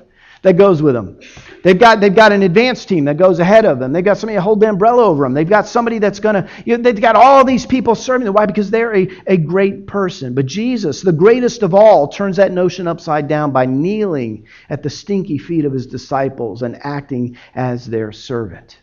That 0.43 0.53
goes 0.53 0.81
with 0.81 0.93
them. 0.93 1.19
They've 1.61 1.77
got, 1.77 1.99
they've 1.99 2.15
got 2.15 2.31
an 2.31 2.41
advance 2.41 2.85
team 2.85 3.03
that 3.05 3.17
goes 3.17 3.39
ahead 3.39 3.65
of 3.65 3.79
them. 3.79 3.91
They've 3.91 4.03
got 4.03 4.17
somebody 4.17 4.37
to 4.37 4.41
hold 4.41 4.61
the 4.61 4.69
umbrella 4.69 5.03
over 5.03 5.25
them. 5.25 5.33
They've 5.33 5.47
got 5.47 5.67
somebody 5.67 5.99
that's 5.99 6.21
going 6.21 6.35
to, 6.35 6.49
you 6.65 6.77
know, 6.77 6.83
they've 6.83 6.99
got 6.99 7.17
all 7.17 7.43
these 7.43 7.65
people 7.65 7.93
serving 7.93 8.23
them. 8.23 8.33
Why? 8.33 8.45
Because 8.45 8.71
they're 8.71 8.95
a, 8.95 9.09
a 9.27 9.35
great 9.35 9.87
person. 9.87 10.33
But 10.33 10.45
Jesus, 10.45 11.01
the 11.01 11.11
greatest 11.11 11.63
of 11.63 11.73
all, 11.73 12.07
turns 12.07 12.37
that 12.37 12.53
notion 12.53 12.87
upside 12.87 13.27
down 13.27 13.51
by 13.51 13.65
kneeling 13.65 14.47
at 14.69 14.83
the 14.83 14.89
stinky 14.89 15.37
feet 15.37 15.65
of 15.65 15.73
his 15.73 15.85
disciples 15.85 16.61
and 16.61 16.79
acting 16.81 17.35
as 17.53 17.85
their 17.85 18.13
servant. 18.13 18.79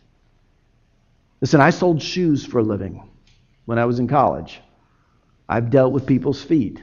Listen, 1.40 1.60
I 1.60 1.70
sold 1.70 2.02
shoes 2.02 2.44
for 2.44 2.58
a 2.58 2.62
living 2.62 3.08
when 3.64 3.78
I 3.78 3.84
was 3.84 3.98
in 3.98 4.08
college. 4.08 4.60
I've 5.48 5.70
dealt 5.70 5.92
with 5.92 6.06
people's 6.06 6.42
feet. 6.42 6.82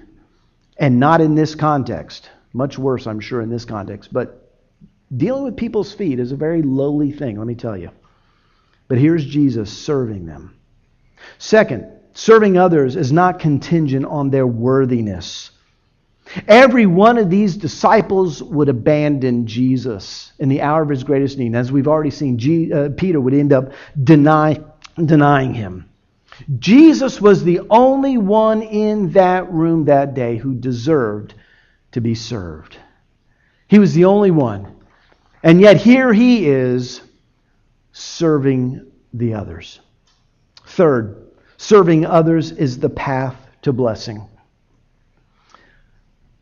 And 0.78 1.00
not 1.00 1.22
in 1.22 1.36
this 1.36 1.56
context. 1.56 2.30
Much 2.54 2.78
worse, 2.78 3.08
I'm 3.08 3.20
sure, 3.20 3.42
in 3.42 3.50
this 3.50 3.66
context. 3.66 4.12
But 4.12 4.46
Dealing 5.16 5.44
with 5.44 5.58
people's 5.58 5.94
feet 5.94 6.20
is 6.20 6.32
a 6.32 6.36
very 6.36 6.62
lowly 6.62 7.12
thing, 7.12 7.38
let 7.38 7.48
me 7.48 7.56
tell 7.56 7.78
you. 7.78 7.92
But 8.88 8.98
here's 8.98 9.26
Jesus 9.26 9.72
serving 9.72 10.26
them. 10.26 10.58
Second, 11.38 11.88
serving 12.14 12.58
others 12.58 12.96
is 12.96 13.12
not 13.12 13.40
contingent 13.40 14.06
on 14.06 14.30
their 14.30 14.48
worthiness. 14.48 15.52
Every 16.48 16.86
one 16.86 17.18
of 17.18 17.30
these 17.30 17.56
disciples 17.58 18.44
would 18.44 18.70
abandon 18.70 19.48
Jesus 19.48 20.34
in 20.40 20.50
the 20.50 20.62
hour 20.62 20.82
of 20.82 20.90
his 20.90 21.04
greatest 21.04 21.38
need. 21.38 21.56
As 21.56 21.72
we've 21.72 21.88
already 21.88 22.12
seen, 22.12 22.38
G, 22.38 22.72
uh, 22.72 22.90
Peter 22.96 23.20
would 23.22 23.34
end 23.34 23.54
up 23.54 23.72
deny, 24.04 24.60
denying 24.98 25.54
him. 25.54 25.90
Jesus 26.60 27.22
was 27.22 27.44
the 27.44 27.62
only 27.70 28.18
one 28.18 28.62
in 28.62 29.12
that 29.12 29.52
room 29.52 29.86
that 29.86 30.14
day 30.14 30.38
who 30.38 30.54
deserved 30.54 31.34
to 31.94 32.02
be 32.02 32.16
served. 32.16 32.78
He 33.68 33.80
was 33.80 33.94
the 33.94 34.06
only 34.06 34.32
one. 34.32 34.76
And 35.44 35.62
yet 35.62 35.78
here 35.78 36.12
he 36.12 36.48
is 36.48 37.02
serving 37.94 38.92
the 39.14 39.34
others. 39.36 39.80
Third, 40.66 41.32
serving 41.58 42.06
others 42.06 42.52
is 42.52 42.80
the 42.80 42.90
path 42.90 43.36
to 43.62 43.72
blessing. 43.72 44.28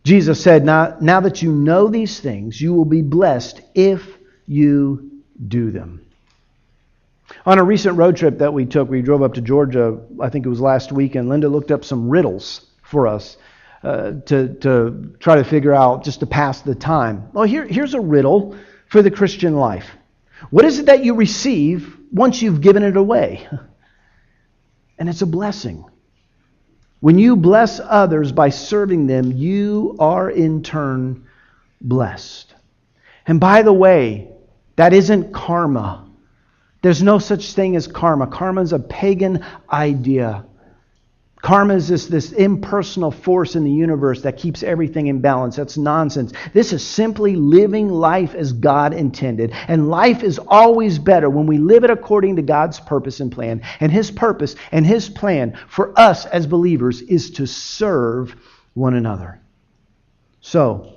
Jesus 0.04 0.42
said, 0.44 0.66
now, 0.66 0.98
now 1.00 1.22
that 1.22 1.42
you 1.42 1.52
know 1.52 1.88
these 1.88 2.20
things, 2.20 2.60
you 2.60 2.74
will 2.74 2.86
be 2.86 3.02
blessed 3.02 3.62
if 3.74 4.06
you 4.46 5.22
do 5.48 5.72
them. 5.72 6.06
On 7.46 7.58
a 7.58 7.63
recent 7.63 7.98
road 7.98 8.18
trip 8.18 8.39
that 8.39 8.54
we 8.54 8.66
took, 8.66 8.89
we 8.89 9.02
drove 9.02 9.24
up 9.24 9.36
to 9.36 9.42
Georgia, 9.42 10.00
I 10.22 10.30
think 10.30 10.46
it 10.46 10.50
was 10.50 10.60
last 10.60 10.92
week, 10.92 11.16
and 11.16 11.30
Linda 11.30 11.48
looked 11.48 11.72
up 11.72 11.86
some 11.86 12.10
riddles 12.10 12.66
for 12.82 13.08
us 13.08 13.38
uh, 13.82 14.13
to, 14.26 14.54
to 14.56 15.16
try 15.20 15.38
to 15.38 15.44
figure 15.44 15.74
out, 15.74 16.04
just 16.04 16.20
to 16.20 16.26
pass 16.26 16.62
the 16.62 16.76
time. 16.76 17.30
Well, 17.34 17.46
here, 17.46 17.66
here's 17.66 17.94
a 17.94 18.00
riddle 18.00 18.58
for 18.89 19.02
the 19.02 19.12
Christian 19.12 19.56
life? 19.56 19.88
What 20.50 20.66
is 20.66 20.80
it 20.80 20.88
that 20.88 21.04
you 21.04 21.16
receive 21.16 21.98
once 22.12 22.42
you've 22.42 22.62
given 22.62 22.84
it 22.84 22.98
away? 22.98 23.48
And 24.96 25.10
it's 25.10 25.24
a 25.24 25.26
blessing. 25.26 25.86
When 27.04 27.20
you 27.20 27.36
bless 27.36 27.82
others 27.84 28.32
by 28.32 28.48
serving 28.48 29.08
them, 29.08 29.34
you 29.34 29.98
are 30.00 30.30
in 30.30 30.63
turn 30.63 31.28
blessed. 31.82 32.56
And 33.28 33.42
by 33.42 33.62
the 33.62 33.74
way, 33.74 34.30
that 34.78 34.94
isn't 34.94 35.34
karma. 35.34 36.10
There's 36.82 37.04
no 37.04 37.20
such 37.20 37.56
thing 37.56 37.76
as 37.76 37.88
karma. 37.88 38.28
Karma 38.28 38.62
is 38.62 38.72
a 38.72 38.80
pagan 38.80 39.44
idea. 39.70 40.46
Karma 41.44 41.74
is 41.74 41.90
this, 41.90 42.06
this 42.06 42.32
impersonal 42.32 43.12
force 43.12 43.58
in 43.58 43.66
the 43.66 43.72
universe 43.72 44.22
that 44.22 44.38
keeps 44.38 44.64
everything 44.64 45.08
in 45.08 45.20
balance. 45.20 45.58
That's 45.58 45.78
nonsense. 45.78 46.32
This 46.54 46.72
is 46.72 46.88
simply 46.88 47.36
living 47.36 47.90
life 47.90 48.34
as 48.34 48.54
God 48.54 48.94
intended. 48.94 49.52
And 49.68 49.90
life 49.90 50.24
is 50.24 50.40
always 50.40 50.98
better 50.98 51.30
when 51.30 51.46
we 51.46 51.58
live 51.58 51.84
it 51.84 51.90
according 51.90 52.38
to 52.38 52.42
God's 52.42 52.80
purpose 52.80 53.20
and 53.20 53.30
plan. 53.30 53.62
And 53.82 53.92
His 53.92 54.10
purpose 54.10 54.56
and 54.72 54.86
His 54.86 55.10
plan 55.10 55.60
for 55.68 55.92
us 56.00 56.26
as 56.26 56.48
believers 56.48 57.02
is 57.02 57.32
to 57.32 57.46
serve 57.46 58.38
one 58.74 58.94
another. 58.94 59.42
So, 60.40 60.94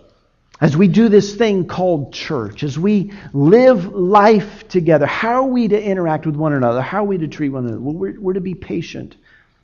as 0.60 0.76
we 0.76 0.86
do 0.86 1.08
this 1.08 1.34
thing 1.34 1.66
called 1.66 2.12
church, 2.12 2.62
as 2.62 2.78
we 2.78 3.12
live 3.32 3.92
life 3.92 4.68
together, 4.68 5.06
how 5.06 5.42
are 5.42 5.48
we 5.48 5.66
to 5.66 5.82
interact 5.82 6.24
with 6.24 6.36
one 6.36 6.52
another? 6.52 6.82
How 6.82 7.02
are 7.02 7.08
we 7.08 7.18
to 7.18 7.26
treat 7.26 7.48
one 7.48 7.64
another? 7.64 7.80
Well, 7.80 7.94
we're, 7.94 8.20
we're 8.20 8.32
to 8.34 8.40
be 8.40 8.54
patient 8.54 9.16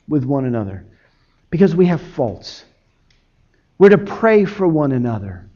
with 0.07 0.23
one 0.23 0.45
another 0.45 0.85
because 1.49 1.75
we 1.75 1.85
have 1.85 2.01
faults. 2.01 2.65
We're 3.77 3.89
to 3.89 3.97
pray 3.97 4.45
for 4.45 4.67
one 4.67 4.91
another, 4.91 5.49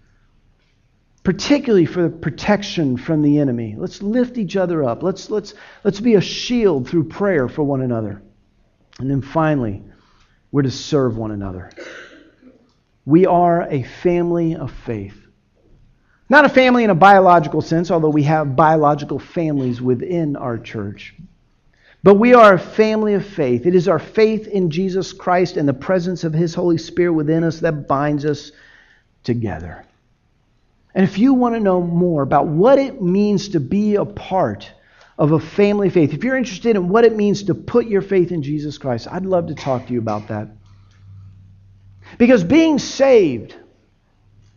particularly 1.23 1.86
for 1.86 2.10
protection 2.10 2.97
from 2.97 3.21
the 3.21 3.39
enemy. 3.39 3.75
Let's 3.77 4.01
lift 4.01 4.38
each 4.38 4.55
other 4.55 4.83
up. 4.83 5.03
Let's, 5.03 5.29
let's, 5.29 5.53
let's 5.83 5.99
be 5.99 6.15
a 6.15 6.21
shield 6.21 6.89
through 6.89 7.05
prayer 7.05 7.47
for 7.47 7.63
one 7.63 7.81
another. 7.81 8.21
And 8.99 9.10
then 9.10 9.21
finally, 9.21 9.83
we're 10.51 10.63
to 10.63 10.71
serve 10.71 11.17
one 11.17 11.31
another. 11.31 11.71
We 13.05 13.25
are 13.25 13.62
a 13.62 13.83
family 13.83 14.55
of 14.55 14.71
faith. 14.71 15.17
Not 16.29 16.45
a 16.45 16.49
family 16.49 16.83
in 16.83 16.89
a 16.89 16.95
biological 16.95 17.62
sense, 17.62 17.89
although 17.89 18.10
we 18.10 18.23
have 18.23 18.55
biological 18.55 19.19
families 19.19 19.81
within 19.81 20.36
our 20.36 20.57
church. 20.57 21.15
But 22.03 22.15
we 22.15 22.33
are 22.33 22.53
a 22.53 22.60
family 22.60 23.15
of 23.15 23.25
faith. 23.25 23.65
It 23.65 23.75
is 23.75 23.88
our 23.88 23.99
faith 23.99 24.47
in 24.47 24.69
Jesus 24.69 25.13
Christ 25.13 25.57
and 25.57 25.67
the 25.67 25.73
presence 25.73 26.23
of 26.23 26.33
His 26.33 26.53
Holy 26.53 26.77
Spirit 26.77 27.13
within 27.13 27.43
us 27.43 27.60
that 27.62 27.88
binds 27.88 28.25
us 28.25 28.51
together. 29.23 29.83
And 30.93 31.03
if 31.03 31.17
you 31.17 31.33
want 31.33 31.55
to 31.55 31.60
know 31.60 31.81
more 31.81 32.23
about 32.23 32.47
what 32.47 32.79
it 32.79 33.01
means 33.01 33.49
to 33.49 33.60
be 33.60 33.95
a 33.95 34.05
part 34.05 34.71
of 35.17 35.31
a 35.31 35.39
family 35.39 35.89
faith, 35.89 36.13
if 36.13 36.23
you're 36.23 36.38
interested 36.38 36.75
in 36.75 36.89
what 36.89 37.05
it 37.05 37.15
means 37.15 37.43
to 37.43 37.55
put 37.55 37.88
your 37.88 38.01
faith 38.01 38.31
in 38.31 38.41
Jesus 38.41 38.77
Christ, 38.77 39.07
I'd 39.12 39.25
love 39.25 39.47
to 39.47 39.55
talk 39.55 39.88
to 39.88 39.93
you 39.93 39.99
about 39.99 40.29
that. 40.29 40.47
Because 42.17 42.43
being 42.43 42.79
saved, 42.79 43.55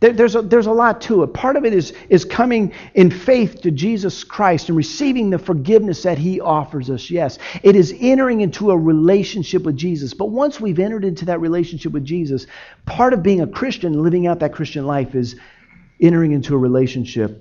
there's 0.01 0.35
a, 0.35 0.41
there's 0.41 0.65
a 0.65 0.71
lot 0.71 0.99
to 1.01 1.21
it. 1.21 1.31
Part 1.31 1.55
of 1.55 1.63
it 1.63 1.75
is, 1.75 1.93
is 2.09 2.25
coming 2.25 2.73
in 2.95 3.11
faith 3.11 3.61
to 3.61 3.69
Jesus 3.69 4.23
Christ 4.23 4.67
and 4.67 4.75
receiving 4.75 5.29
the 5.29 5.37
forgiveness 5.37 6.01
that 6.03 6.17
He 6.17 6.41
offers 6.41 6.89
us. 6.89 7.11
Yes, 7.11 7.37
it 7.61 7.75
is 7.75 7.93
entering 7.99 8.41
into 8.41 8.71
a 8.71 8.77
relationship 8.77 9.61
with 9.61 9.77
Jesus. 9.77 10.15
But 10.15 10.31
once 10.31 10.59
we've 10.59 10.79
entered 10.79 11.05
into 11.05 11.25
that 11.25 11.39
relationship 11.39 11.91
with 11.91 12.03
Jesus, 12.03 12.47
part 12.87 13.13
of 13.13 13.21
being 13.21 13.41
a 13.41 13.47
Christian, 13.47 14.01
living 14.01 14.25
out 14.25 14.39
that 14.39 14.53
Christian 14.53 14.87
life, 14.87 15.13
is 15.13 15.35
entering 15.99 16.31
into 16.31 16.55
a 16.55 16.57
relationship 16.57 17.39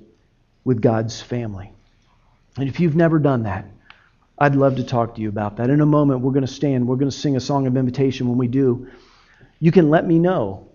with 0.63 0.83
God's 0.83 1.19
family. 1.19 1.73
And 2.59 2.69
if 2.69 2.79
you've 2.79 2.97
never 2.97 3.19
done 3.19 3.45
that, 3.45 3.65
I'd 4.39 4.55
love 4.55 4.77
to 4.77 4.85
talk 4.85 5.15
to 5.15 5.23
you 5.23 5.31
about 5.31 5.57
that. 5.57 5.71
In 5.71 5.81
a 5.81 5.87
moment, 5.87 6.21
we're 6.21 6.33
going 6.33 6.47
to 6.47 6.53
stand, 6.53 6.87
we're 6.87 6.97
going 6.97 7.11
to 7.11 7.17
sing 7.17 7.37
a 7.37 7.41
song 7.41 7.67
of 7.67 7.79
invitation. 7.79 8.29
When 8.29 8.37
we 8.37 8.49
do, 8.49 8.89
you 9.61 9.73
can 9.73 9.89
let 9.89 10.07
me 10.07 10.19
know 10.19 10.70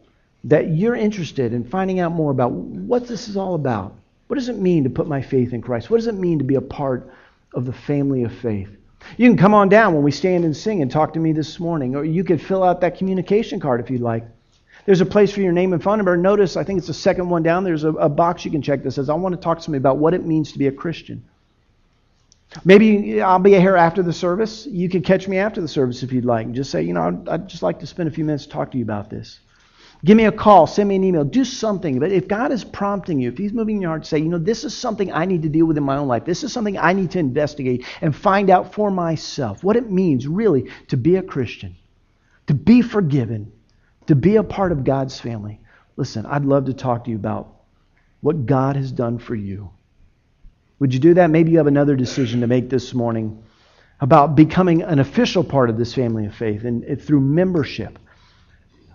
that 0.45 0.69
you're 0.69 0.95
interested 0.95 1.53
in 1.53 1.63
finding 1.63 1.99
out 1.99 2.11
more 2.11 2.31
about 2.31 2.51
what 2.51 3.07
this 3.07 3.27
is 3.27 3.35
all 3.35 3.55
about. 3.55 3.95
What 4.27 4.37
does 4.37 4.49
it 4.49 4.57
mean 4.57 4.83
to 4.83 4.89
put 4.89 5.07
my 5.07 5.21
faith 5.21 5.53
in 5.53 5.61
Christ? 5.61 5.89
What 5.89 5.97
does 5.97 6.07
it 6.07 6.15
mean 6.15 6.39
to 6.39 6.43
be 6.43 6.55
a 6.55 6.61
part 6.61 7.11
of 7.53 7.65
the 7.65 7.73
family 7.73 8.23
of 8.23 8.33
faith? 8.33 8.69
You 9.17 9.29
can 9.29 9.37
come 9.37 9.53
on 9.53 9.69
down 9.69 9.93
when 9.93 10.03
we 10.03 10.11
stand 10.11 10.45
and 10.45 10.55
sing 10.55 10.81
and 10.81 10.89
talk 10.89 11.13
to 11.13 11.19
me 11.19 11.31
this 11.31 11.59
morning, 11.59 11.95
or 11.95 12.03
you 12.03 12.23
could 12.23 12.41
fill 12.41 12.63
out 12.63 12.81
that 12.81 12.97
communication 12.97 13.59
card 13.59 13.79
if 13.81 13.89
you'd 13.89 14.01
like. 14.01 14.23
There's 14.85 15.01
a 15.01 15.05
place 15.05 15.31
for 15.31 15.41
your 15.41 15.51
name 15.51 15.73
and 15.73 15.81
phone 15.81 15.97
number. 15.97 16.15
Notice, 16.15 16.57
I 16.57 16.63
think 16.63 16.77
it's 16.77 16.87
the 16.87 16.93
second 16.93 17.29
one 17.29 17.43
down. 17.43 17.63
There's 17.63 17.83
a, 17.83 17.89
a 17.89 18.09
box 18.09 18.45
you 18.45 18.51
can 18.51 18.61
check 18.61 18.83
that 18.83 18.91
says, 18.91 19.09
I 19.09 19.13
want 19.15 19.33
to 19.33 19.41
talk 19.41 19.57
to 19.57 19.63
somebody 19.63 19.79
about 19.79 19.97
what 19.97 20.13
it 20.13 20.25
means 20.25 20.51
to 20.51 20.59
be 20.59 20.67
a 20.67 20.71
Christian. 20.71 21.23
Maybe 22.63 23.21
I'll 23.21 23.39
be 23.39 23.51
here 23.51 23.75
after 23.75 24.03
the 24.03 24.13
service. 24.13 24.65
You 24.67 24.89
can 24.89 25.01
catch 25.01 25.27
me 25.27 25.37
after 25.37 25.59
the 25.59 25.67
service 25.67 26.03
if 26.03 26.11
you'd 26.11 26.25
like. 26.25 26.45
And 26.45 26.55
just 26.55 26.69
say, 26.69 26.83
you 26.83 26.93
know, 26.93 27.07
I'd, 27.07 27.29
I'd 27.29 27.47
just 27.47 27.63
like 27.63 27.79
to 27.79 27.87
spend 27.87 28.09
a 28.09 28.11
few 28.11 28.23
minutes 28.23 28.45
to 28.45 28.51
talk 28.51 28.71
to 28.71 28.77
you 28.77 28.83
about 28.83 29.09
this. 29.09 29.39
Give 30.03 30.17
me 30.17 30.25
a 30.25 30.31
call, 30.31 30.67
send 30.67 30.89
me 30.89 30.97
an 30.97 31.03
email, 31.03 31.23
do 31.23 31.45
something. 31.45 31.99
But 31.99 32.11
if 32.11 32.27
God 32.27 32.51
is 32.51 32.63
prompting 32.63 33.19
you, 33.19 33.29
if 33.29 33.37
He's 33.37 33.53
moving 33.53 33.81
your 33.81 33.89
heart 33.89 34.05
say, 34.05 34.19
you 34.19 34.29
know, 34.29 34.37
this 34.37 34.63
is 34.63 34.75
something 34.75 35.11
I 35.11 35.25
need 35.25 35.43
to 35.43 35.49
deal 35.49 35.65
with 35.65 35.77
in 35.77 35.83
my 35.83 35.97
own 35.97 36.07
life, 36.07 36.25
this 36.25 36.43
is 36.43 36.53
something 36.53 36.77
I 36.77 36.93
need 36.93 37.11
to 37.11 37.19
investigate 37.19 37.85
and 38.01 38.15
find 38.15 38.49
out 38.49 38.73
for 38.73 38.91
myself 38.91 39.63
what 39.63 39.75
it 39.75 39.89
means 39.89 40.27
really 40.27 40.69
to 40.89 40.97
be 40.97 41.15
a 41.15 41.23
Christian, 41.23 41.75
to 42.47 42.53
be 42.53 42.81
forgiven, 42.81 43.51
to 44.07 44.15
be 44.15 44.35
a 44.35 44.43
part 44.43 44.71
of 44.71 44.83
God's 44.83 45.19
family. 45.19 45.59
Listen, 45.95 46.25
I'd 46.25 46.45
love 46.45 46.65
to 46.65 46.73
talk 46.73 47.05
to 47.05 47.09
you 47.09 47.15
about 47.15 47.53
what 48.21 48.45
God 48.45 48.75
has 48.75 48.91
done 48.91 49.17
for 49.17 49.35
you. 49.35 49.71
Would 50.79 50.93
you 50.93 50.99
do 50.99 51.13
that? 51.13 51.29
Maybe 51.29 51.51
you 51.51 51.57
have 51.57 51.67
another 51.67 51.95
decision 51.95 52.41
to 52.41 52.47
make 52.47 52.69
this 52.69 52.93
morning 52.93 53.43
about 54.01 54.35
becoming 54.35 54.81
an 54.81 54.99
official 54.99 55.43
part 55.43 55.69
of 55.69 55.77
this 55.77 55.93
family 55.93 56.25
of 56.25 56.35
faith 56.35 56.65
and, 56.65 56.83
and 56.83 57.01
through 57.01 57.21
membership 57.21 57.97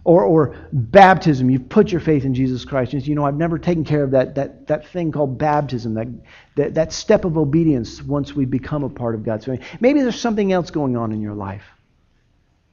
or, 0.05 0.25
or 0.25 0.57
baptism. 0.73 1.51
You've 1.51 1.69
put 1.69 1.93
your 1.93 2.01
faith 2.01 2.25
in 2.25 2.35
Jesus 2.35 2.65
Christ. 2.65 2.93
You 2.93 3.15
know, 3.15 3.25
I've 3.25 3.37
never 3.37 3.59
taken 3.59 3.85
care 3.85 4.03
of 4.03 4.13
that, 4.13 4.35
that, 4.37 4.67
that 4.69 4.89
thing 4.89 5.13
called 5.13 5.39
baptism, 5.39 5.95
that, 5.95 6.09
that, 6.57 6.75
that 6.75 6.93
step 6.93 7.25
of 7.25 7.37
obedience 7.37 8.03
once 8.03 8.35
we 8.35 8.45
become 8.45 8.83
a 8.85 8.89
part 8.89 9.15
of 9.15 9.25
God's 9.25 9.45
family. 9.45 9.65
Maybe 9.81 10.03
there's 10.03 10.21
something 10.21 10.53
else 10.53 10.71
going 10.71 10.97
on 10.97 11.13
in 11.13 11.21
your 11.21 11.35
life. 11.35 11.65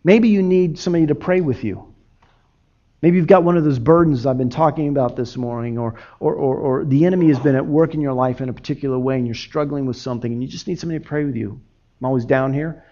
Maybe 0.03 0.29
you 0.29 0.41
need 0.41 0.79
somebody 0.79 1.07
to 1.07 1.15
pray 1.15 1.41
with 1.41 1.63
you. 1.63 1.93
Maybe 3.01 3.17
you've 3.17 3.27
got 3.27 3.43
one 3.43 3.57
of 3.57 3.63
those 3.63 3.77
burdens 3.77 4.25
I've 4.25 4.39
been 4.39 4.49
talking 4.49 4.87
about 4.89 5.15
this 5.15 5.37
morning, 5.37 5.77
or, 5.77 5.95
or, 6.19 6.33
or, 6.33 6.57
or, 6.57 6.85
the 6.85 7.05
enemy 7.05 7.27
has 7.27 7.37
been 7.37 7.55
at 7.55 7.65
work 7.65 7.93
in 7.93 8.01
your 8.01 8.13
life 8.13 8.41
in 8.41 8.49
a 8.49 8.53
particular 8.53 8.97
way 8.97 9.17
and 9.17 9.27
you're 9.27 9.35
struggling 9.35 9.85
with 9.85 9.97
something 9.97 10.31
and 10.31 10.41
you 10.41 10.47
just 10.47 10.67
need 10.67 10.79
somebody 10.79 10.99
to 10.99 11.05
pray 11.05 11.23
with 11.23 11.35
you. 11.35 11.61
I'm 11.99 12.05
always 12.05 12.25
down 12.25 12.53
here. 12.53 12.83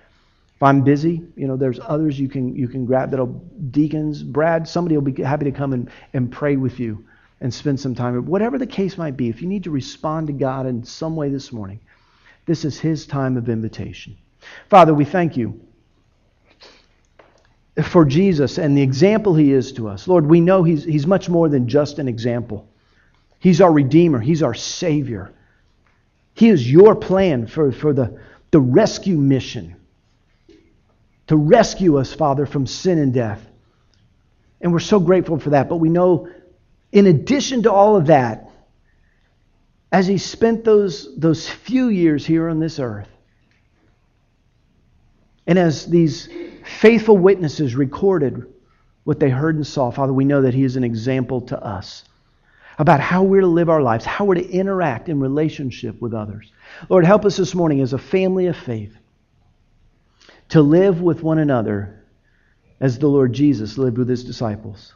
If 0.56 0.64
I'm 0.64 0.82
busy, 0.84 1.22
you 1.36 1.48
know, 1.48 1.58
there's 1.58 1.80
others 1.86 2.18
you 2.18 2.30
can, 2.30 2.56
you 2.56 2.70
can 2.70 2.86
grab 2.86 3.12
that'll, 3.12 3.42
deacons, 3.72 4.24
Brad, 4.24 4.68
somebody 4.68 4.96
will 4.96 5.04
be 5.04 5.22
happy 5.22 5.46
to 5.46 5.52
come 5.52 5.74
and, 5.74 5.90
and 6.14 6.32
pray 6.32 6.56
with 6.56 6.80
you 6.80 7.06
and 7.42 7.54
spend 7.54 7.80
some 7.80 7.94
time. 7.94 8.26
Whatever 8.26 8.58
the 8.58 8.66
case 8.66 8.98
might 8.98 9.18
be, 9.18 9.28
if 9.28 9.42
you 9.42 9.50
need 9.50 9.66
to 9.66 9.72
respond 9.72 10.28
to 10.28 10.34
God 10.34 10.66
in 10.66 10.86
some 10.86 11.18
way 11.18 11.28
this 11.30 11.52
morning, 11.52 11.82
this 12.46 12.64
is 12.64 12.80
His 12.80 13.06
time 13.06 13.36
of 13.36 13.50
invitation. 13.50 14.18
Father, 14.70 14.94
we 14.94 15.04
thank 15.04 15.36
you 15.36 15.60
for 17.84 18.06
Jesus 18.06 18.58
and 18.58 18.78
the 18.78 18.82
example 18.82 19.36
he 19.36 19.52
is 19.52 19.74
to 19.74 19.90
us. 19.90 20.08
Lord, 20.08 20.26
we 20.26 20.40
know 20.40 20.64
he's, 20.64 20.86
he's 20.86 21.06
much 21.06 21.28
more 21.28 21.50
than 21.50 21.68
just 21.68 22.00
an 22.00 22.08
example. 22.08 22.70
He's 23.40 23.60
our 23.60 23.72
Redeemer, 23.72 24.20
He's 24.20 24.42
our 24.42 24.54
Savior. 24.54 25.34
He 26.34 26.50
is 26.50 26.72
your 26.72 26.96
plan 26.96 27.48
for, 27.48 27.72
for 27.72 27.94
the, 27.94 28.20
the 28.52 28.60
rescue 28.60 29.18
mission 29.18 29.76
to 31.28 31.36
rescue 31.36 31.98
us, 31.98 32.14
Father, 32.14 32.46
from 32.46 32.68
sin 32.68 33.00
and 33.00 33.14
death. 33.14 33.46
And 34.62 34.72
we're 34.72 34.80
so 34.80 35.00
grateful 35.00 35.40
for 35.40 35.52
that. 35.52 35.70
But 35.70 35.78
we 35.78 35.90
know, 35.90 36.30
in 36.92 37.08
addition 37.08 37.64
to 37.64 37.72
all 37.72 37.96
of 37.96 38.08
that, 38.08 38.50
as 39.92 40.08
He 40.08 40.18
spent 40.18 40.64
those, 40.64 41.18
those 41.18 41.50
few 41.50 41.90
years 41.90 42.26
here 42.26 42.50
on 42.50 42.60
this 42.60 42.80
earth, 42.80 43.10
and 45.48 45.60
as 45.60 45.86
these 45.86 46.28
faithful 46.80 47.18
witnesses 47.18 47.76
recorded 47.76 48.46
what 49.04 49.20
they 49.20 49.30
heard 49.30 49.56
and 49.56 49.66
saw, 49.66 49.92
Father, 49.92 50.14
we 50.14 50.26
know 50.26 50.42
that 50.42 50.54
He 50.54 50.64
is 50.64 50.76
an 50.76 50.84
example 50.84 51.42
to 51.42 51.64
us 51.64 52.04
about 52.78 53.00
how 53.00 53.24
we're 53.24 53.42
to 53.42 53.48
live 53.48 53.70
our 53.70 53.82
lives, 53.82 54.04
how 54.04 54.26
we're 54.26 54.36
to 54.36 54.50
interact 54.50 55.08
in 55.08 55.20
relationship 55.20 56.02
with 56.02 56.14
others. 56.14 56.52
Lord, 56.90 57.06
help 57.06 57.24
us 57.24 57.38
this 57.38 57.56
morning 57.56 57.82
as 57.82 57.94
a 57.94 57.98
family 57.98 58.48
of 58.48 58.58
faith 58.58 58.98
to 60.50 60.62
live 60.62 61.02
with 61.02 61.24
one 61.24 61.40
another 61.40 62.04
as 62.80 63.00
the 63.00 63.08
Lord 63.08 63.34
Jesus 63.34 63.78
lived 63.78 63.98
with 63.98 64.10
His 64.10 64.24
disciples. 64.24 64.94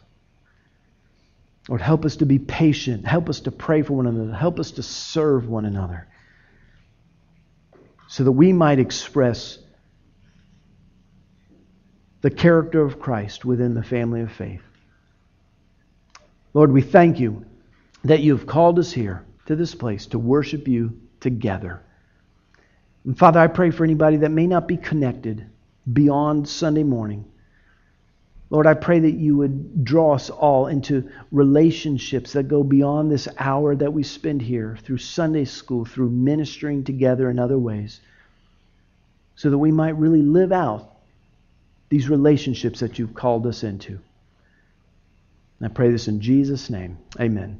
Lord, 1.67 1.81
help 1.81 2.05
us 2.05 2.17
to 2.17 2.25
be 2.25 2.39
patient. 2.39 3.05
Help 3.05 3.29
us 3.29 3.41
to 3.41 3.51
pray 3.51 3.83
for 3.83 3.93
one 3.93 4.07
another. 4.07 4.33
Help 4.33 4.59
us 4.59 4.71
to 4.71 4.83
serve 4.83 5.47
one 5.47 5.65
another 5.65 6.07
so 8.07 8.23
that 8.23 8.31
we 8.31 8.51
might 8.51 8.79
express 8.79 9.59
the 12.21 12.31
character 12.31 12.81
of 12.81 12.99
Christ 12.99 13.45
within 13.45 13.75
the 13.75 13.83
family 13.83 14.21
of 14.21 14.31
faith. 14.31 14.63
Lord, 16.53 16.71
we 16.71 16.81
thank 16.81 17.19
you 17.19 17.45
that 18.03 18.21
you 18.21 18.35
have 18.35 18.47
called 18.47 18.79
us 18.79 18.91
here 18.91 19.25
to 19.45 19.55
this 19.55 19.75
place 19.75 20.07
to 20.07 20.19
worship 20.19 20.67
you 20.67 20.99
together. 21.19 21.83
And 23.05 23.17
Father, 23.17 23.39
I 23.39 23.47
pray 23.47 23.71
for 23.71 23.83
anybody 23.83 24.17
that 24.17 24.29
may 24.29 24.47
not 24.47 24.67
be 24.67 24.77
connected 24.77 25.45
beyond 25.91 26.47
Sunday 26.47 26.83
morning. 26.83 27.25
Lord, 28.51 28.65
I 28.65 28.73
pray 28.73 28.99
that 28.99 29.13
you 29.13 29.37
would 29.37 29.83
draw 29.83 30.15
us 30.15 30.29
all 30.29 30.67
into 30.67 31.09
relationships 31.31 32.33
that 32.33 32.47
go 32.47 32.63
beyond 32.63 33.11
this 33.11 33.27
hour 33.37 33.75
that 33.75 33.93
we 33.93 34.03
spend 34.03 34.41
here 34.41 34.77
through 34.81 34.97
Sunday 34.97 35.45
school, 35.45 35.85
through 35.85 36.09
ministering 36.09 36.83
together 36.83 37.29
in 37.29 37.37
other 37.37 37.59
ways, 37.59 37.99
so 39.35 39.49
that 39.49 39.57
we 39.57 39.71
might 39.71 39.97
really 39.97 40.23
live 40.23 40.51
out 40.51 40.95
these 41.89 42.09
relationships 42.09 42.79
that 42.79 42.99
you've 42.99 43.13
called 43.13 43.45
us 43.47 43.63
into. 43.63 43.99
And 45.59 45.67
I 45.69 45.73
pray 45.73 45.91
this 45.91 46.07
in 46.07 46.21
Jesus' 46.21 46.69
name. 46.69 46.97
Amen. 47.19 47.57